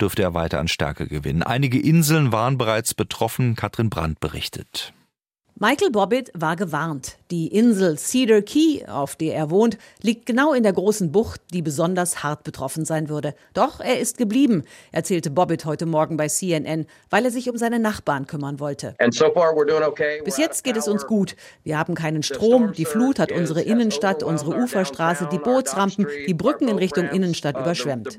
dürfte 0.00 0.22
er 0.22 0.34
weiter 0.34 0.60
an 0.60 0.68
Stärke 0.68 1.08
gewinnen. 1.08 1.42
Einige 1.42 1.80
Inseln 1.80 2.30
waren 2.30 2.56
bereits 2.56 2.94
betroffen. 2.94 3.56
Katrin 3.56 3.90
Brandt 3.90 4.20
berichtet. 4.20 4.94
Michael 5.56 5.92
Bobbitt 5.92 6.32
war 6.34 6.56
gewarnt. 6.56 7.16
Die 7.30 7.46
Insel 7.46 7.96
Cedar 7.96 8.42
Key, 8.42 8.84
auf 8.88 9.14
der 9.14 9.36
er 9.36 9.50
wohnt, 9.50 9.78
liegt 10.02 10.26
genau 10.26 10.52
in 10.52 10.64
der 10.64 10.72
großen 10.72 11.12
Bucht, 11.12 11.40
die 11.52 11.62
besonders 11.62 12.24
hart 12.24 12.42
betroffen 12.42 12.84
sein 12.84 13.08
würde. 13.08 13.34
Doch 13.54 13.78
er 13.78 14.00
ist 14.00 14.18
geblieben, 14.18 14.64
erzählte 14.90 15.30
Bobbitt 15.30 15.64
heute 15.64 15.86
Morgen 15.86 16.16
bei 16.16 16.26
CNN, 16.26 16.86
weil 17.08 17.24
er 17.24 17.30
sich 17.30 17.48
um 17.48 17.56
seine 17.56 17.78
Nachbarn 17.78 18.26
kümmern 18.26 18.58
wollte. 18.58 18.96
Bis 20.24 20.38
jetzt 20.38 20.64
geht 20.64 20.76
es 20.76 20.88
uns 20.88 21.06
gut. 21.06 21.36
Wir 21.62 21.78
haben 21.78 21.94
keinen 21.94 22.24
Strom, 22.24 22.72
die 22.72 22.84
Flut 22.84 23.20
hat 23.20 23.30
unsere 23.30 23.62
Innenstadt, 23.62 24.24
unsere 24.24 24.56
Uferstraße, 24.56 25.28
die 25.30 25.38
Bootsrampen, 25.38 26.08
die 26.26 26.34
Brücken 26.34 26.66
in 26.66 26.78
Richtung 26.78 27.08
Innenstadt 27.08 27.56
uh, 27.56 27.60
überschwemmt. 27.60 28.18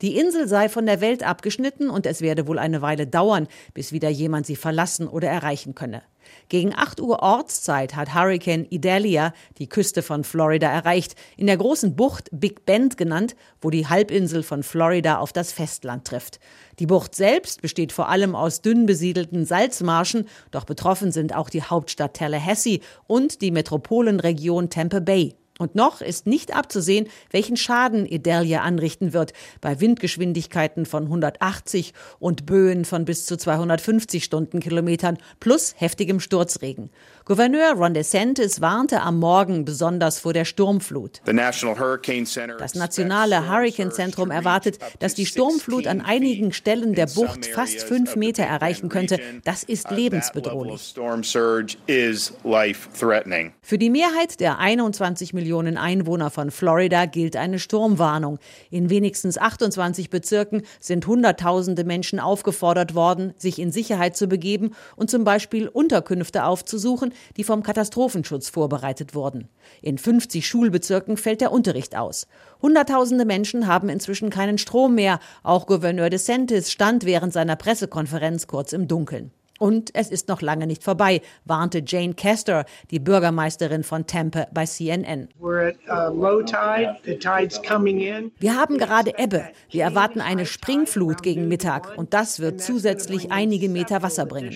Die 0.00 0.16
Insel 0.16 0.48
sei 0.48 0.68
von 0.70 0.86
der 0.86 1.02
Welt 1.02 1.22
abgeschnitten 1.22 1.90
und 1.90 2.06
es 2.06 2.22
werde 2.22 2.46
wohl 2.46 2.58
eine 2.58 2.80
Weile 2.80 3.06
dauern, 3.06 3.46
bis 3.74 3.92
wieder 3.92 4.08
jemand 4.08 4.46
sie 4.46 4.56
verlassen 4.56 5.06
oder 5.06 5.28
erreichen 5.28 5.65
erreichen 5.66 5.74
könne. 5.74 6.02
Gegen 6.48 6.74
8 6.74 7.00
Uhr 7.00 7.22
Ortszeit 7.22 7.94
hat 7.94 8.14
Hurricane 8.14 8.66
Idalia 8.70 9.32
die 9.58 9.68
Küste 9.68 10.02
von 10.02 10.24
Florida 10.24 10.68
erreicht, 10.68 11.14
in 11.36 11.46
der 11.46 11.56
großen 11.56 11.94
Bucht 11.94 12.28
Big 12.32 12.66
Bend 12.66 12.96
genannt, 12.96 13.36
wo 13.60 13.70
die 13.70 13.86
Halbinsel 13.86 14.42
von 14.42 14.62
Florida 14.62 15.18
auf 15.18 15.32
das 15.32 15.52
Festland 15.52 16.04
trifft. 16.04 16.40
Die 16.80 16.86
Bucht 16.86 17.14
selbst 17.14 17.62
besteht 17.62 17.92
vor 17.92 18.08
allem 18.08 18.34
aus 18.34 18.60
dünn 18.60 18.86
besiedelten 18.86 19.44
Salzmarschen, 19.44 20.26
doch 20.50 20.64
betroffen 20.64 21.12
sind 21.12 21.34
auch 21.34 21.48
die 21.48 21.62
Hauptstadt 21.62 22.14
Tallahassee 22.14 22.80
und 23.06 23.40
die 23.40 23.52
Metropolenregion 23.52 24.68
Tampa 24.68 24.98
Bay. 24.98 25.36
Und 25.58 25.74
noch 25.74 26.00
ist 26.02 26.26
nicht 26.26 26.54
abzusehen, 26.54 27.08
welchen 27.30 27.56
Schaden 27.56 28.04
Idalia 28.06 28.60
anrichten 28.60 29.12
wird 29.12 29.32
bei 29.60 29.80
Windgeschwindigkeiten 29.80 30.84
von 30.84 31.04
180 31.04 31.94
und 32.18 32.44
Böen 32.44 32.84
von 32.84 33.04
bis 33.06 33.24
zu 33.24 33.38
250 33.38 34.22
Stundenkilometern 34.22 35.16
plus 35.40 35.74
heftigem 35.78 36.20
Sturzregen. 36.20 36.90
Gouverneur 37.28 37.72
Ron 37.72 37.92
DeSantis 37.92 38.60
warnte 38.60 39.00
am 39.00 39.18
Morgen 39.18 39.64
besonders 39.64 40.20
vor 40.20 40.32
der 40.32 40.44
Sturmflut. 40.44 41.22
Das 41.24 42.76
nationale 42.76 43.48
Hurricane-Zentrum 43.50 44.30
erwartet, 44.30 44.78
dass 45.00 45.14
die 45.14 45.26
Sturmflut 45.26 45.88
an 45.88 46.00
einigen 46.02 46.52
Stellen 46.52 46.94
der 46.94 47.06
Bucht 47.06 47.46
fast 47.46 47.82
fünf 47.82 48.14
Meter 48.14 48.44
erreichen 48.44 48.88
könnte. 48.88 49.18
Das 49.42 49.64
ist 49.64 49.90
lebensbedrohlich. 49.90 50.94
Für 53.60 53.78
die 53.78 53.90
Mehrheit 53.90 54.38
der 54.38 54.58
21 54.60 55.34
Millionen 55.34 55.78
Einwohner 55.78 56.30
von 56.30 56.52
Florida 56.52 57.06
gilt 57.06 57.34
eine 57.34 57.58
Sturmwarnung. 57.58 58.38
In 58.70 58.88
wenigstens 58.88 59.36
28 59.36 60.10
Bezirken 60.10 60.62
sind 60.78 61.08
Hunderttausende 61.08 61.82
Menschen 61.82 62.20
aufgefordert 62.20 62.94
worden, 62.94 63.34
sich 63.36 63.58
in 63.58 63.72
Sicherheit 63.72 64.16
zu 64.16 64.28
begeben 64.28 64.76
und 64.94 65.10
zum 65.10 65.24
Beispiel 65.24 65.66
Unterkünfte 65.66 66.44
aufzusuchen, 66.44 67.14
die 67.36 67.44
vom 67.44 67.62
Katastrophenschutz 67.62 68.48
vorbereitet 68.48 69.14
wurden. 69.14 69.48
In 69.82 69.98
50 69.98 70.46
Schulbezirken 70.46 71.16
fällt 71.16 71.40
der 71.40 71.52
Unterricht 71.52 71.96
aus. 71.96 72.26
Hunderttausende 72.62 73.24
Menschen 73.24 73.66
haben 73.66 73.88
inzwischen 73.88 74.30
keinen 74.30 74.58
Strom 74.58 74.94
mehr. 74.94 75.20
Auch 75.42 75.66
Gouverneur 75.66 76.10
DeSantis 76.10 76.72
stand 76.72 77.04
während 77.04 77.32
seiner 77.32 77.56
Pressekonferenz 77.56 78.46
kurz 78.46 78.72
im 78.72 78.88
Dunkeln. 78.88 79.32
Und 79.58 79.94
es 79.94 80.10
ist 80.10 80.28
noch 80.28 80.42
lange 80.42 80.66
nicht 80.66 80.82
vorbei, 80.82 81.22
warnte 81.44 81.82
Jane 81.84 82.14
Castor, 82.14 82.64
die 82.90 82.98
Bürgermeisterin 82.98 83.84
von 83.84 84.06
Tampa 84.06 84.46
bei 84.52 84.66
CNN. 84.66 85.28
Uh, 85.40 85.72
Wir 88.38 88.54
haben 88.54 88.78
gerade 88.78 89.12
Ebbe. 89.18 89.44
Wir 89.70 89.82
erwarten 89.84 90.20
eine 90.20 90.46
Springflut 90.46 91.22
gegen 91.22 91.48
Mittag 91.48 91.96
und 91.96 92.12
das 92.12 92.40
wird 92.40 92.60
zusätzlich 92.60 93.32
einige 93.32 93.68
Meter 93.68 94.02
Wasser 94.02 94.26
bringen. 94.26 94.54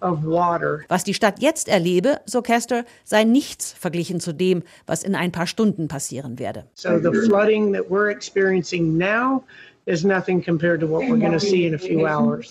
Was 0.00 1.04
die 1.04 1.14
Stadt 1.14 1.40
jetzt 1.40 1.68
erlebe, 1.68 2.20
so 2.26 2.42
Castor, 2.42 2.84
sei 3.04 3.24
nichts 3.24 3.72
verglichen 3.72 4.20
zu 4.20 4.32
dem, 4.32 4.62
was 4.86 5.02
in 5.02 5.14
ein 5.14 5.32
paar 5.32 5.46
Stunden 5.46 5.88
passieren 5.88 6.38
werde. 6.38 6.66
So 6.74 6.98
the 6.98 7.12
flooding 7.26 7.72
that 7.72 7.88
we're 7.88 8.10
experiencing 8.10 8.98
now 8.98 9.44
in 9.86 10.08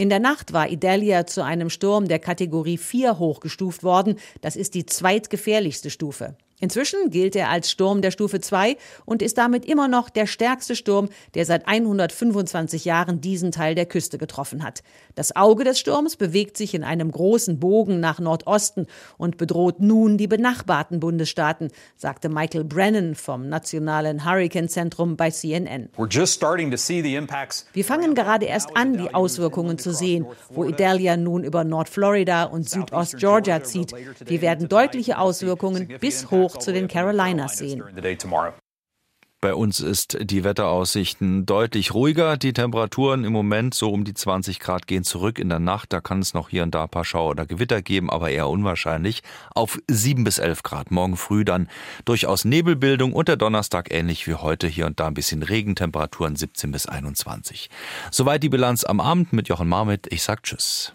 der 0.09 0.19
Nacht 0.19 0.53
war 0.53 0.69
Idalia 0.69 1.25
zu 1.25 1.43
einem 1.43 1.69
Sturm 1.69 2.07
der 2.07 2.19
Kategorie 2.19 2.77
4 2.77 3.17
hochgestuft 3.17 3.83
worden. 3.83 4.19
Das 4.41 4.55
ist 4.55 4.75
die 4.75 4.85
zweitgefährlichste 4.85 5.89
Stufe. 5.89 6.35
Inzwischen 6.63 7.09
gilt 7.09 7.35
er 7.35 7.49
als 7.49 7.69
Sturm 7.69 8.01
der 8.01 8.11
Stufe 8.11 8.39
2 8.39 8.77
und 9.03 9.21
ist 9.21 9.37
damit 9.37 9.65
immer 9.65 9.89
noch 9.89 10.09
der 10.09 10.27
stärkste 10.27 10.77
Sturm, 10.77 11.09
der 11.33 11.45
seit 11.45 11.67
125 11.67 12.85
Jahren 12.85 13.19
diesen 13.19 13.51
Teil 13.51 13.75
der 13.75 13.85
Küste 13.85 14.17
getroffen 14.17 14.63
hat. 14.63 14.81
Das 15.13 15.35
Auge 15.35 15.65
des 15.65 15.77
Sturms 15.77 16.15
bewegt 16.15 16.55
sich 16.55 16.73
in 16.73 16.85
einem 16.85 17.11
großen 17.11 17.59
Bogen 17.59 17.99
nach 17.99 18.19
Nordosten 18.19 18.87
und 19.17 19.35
bedroht 19.35 19.81
nun 19.81 20.17
die 20.17 20.27
benachbarten 20.27 21.01
Bundesstaaten, 21.01 21.69
sagte 21.97 22.29
Michael 22.29 22.63
Brennan 22.63 23.15
vom 23.15 23.49
Nationalen 23.49 24.23
Hurricane 24.23 24.69
Zentrum 24.69 25.17
bei 25.17 25.31
CNN. 25.31 25.89
Wir 27.73 27.83
fangen 27.83 28.15
gerade 28.15 28.45
erst 28.45 28.77
an, 28.77 28.97
die 28.97 29.13
Auswirkungen 29.13 29.79
zu 29.79 29.93
sehen, 29.93 30.25
wo 30.49 30.63
Idalia 30.63 31.17
nun 31.17 31.43
über 31.43 31.65
Nordflorida 31.65 32.45
und 32.45 32.69
Südost-Georgia 32.69 33.63
zieht. 33.63 33.93
Wir 34.23 34.41
werden 34.41 34.69
deutliche 34.69 35.17
Auswirkungen 35.17 35.89
bis 35.99 36.31
hoch 36.31 36.52
hoch 36.53 36.59
zu 36.59 36.73
den 36.73 36.87
Carolinas 36.87 37.57
sehen. 37.57 37.83
Bei 39.43 39.55
uns 39.55 39.81
ist 39.81 40.17
die 40.21 40.45
Wetteraussichten 40.45 41.45
deutlich 41.45 41.93
ruhiger. 41.93 42.37
Die 42.37 42.53
Temperaturen 42.53 43.25
im 43.25 43.33
Moment 43.33 43.73
so 43.73 43.91
um 43.91 44.05
die 44.05 44.13
20 44.13 44.57
Grad 44.61 44.87
gehen 44.87 45.03
zurück 45.03 45.37
in 45.37 45.49
der 45.49 45.59
Nacht. 45.59 45.91
Da 45.91 45.99
kann 45.99 46.19
es 46.19 46.33
noch 46.33 46.47
hier 46.47 46.63
und 46.63 46.73
da 46.73 46.83
ein 46.83 46.89
paar 46.89 47.03
Schauer 47.03 47.31
oder 47.31 47.45
Gewitter 47.45 47.81
geben, 47.81 48.09
aber 48.09 48.29
eher 48.29 48.47
unwahrscheinlich. 48.47 49.21
Auf 49.53 49.79
7 49.89 50.23
bis 50.23 50.37
11 50.37 50.63
Grad. 50.63 50.91
Morgen 50.91 51.17
früh 51.17 51.43
dann 51.43 51.67
durchaus 52.05 52.45
Nebelbildung 52.45 53.11
und 53.11 53.27
der 53.27 53.35
Donnerstag 53.35 53.93
ähnlich 53.93 54.27
wie 54.27 54.35
heute. 54.35 54.67
Hier 54.67 54.85
und 54.85 55.01
da 55.01 55.07
ein 55.07 55.13
bisschen 55.13 55.43
Regentemperaturen 55.43 56.37
17 56.37 56.71
bis 56.71 56.85
21. 56.85 57.69
Soweit 58.11 58.43
die 58.43 58.49
Bilanz 58.49 58.85
am 58.85 59.01
Abend 59.01 59.33
mit 59.33 59.49
Jochen 59.49 59.67
Marmit. 59.67 60.07
Ich 60.09 60.23
sag 60.23 60.43
Tschüss. 60.43 60.91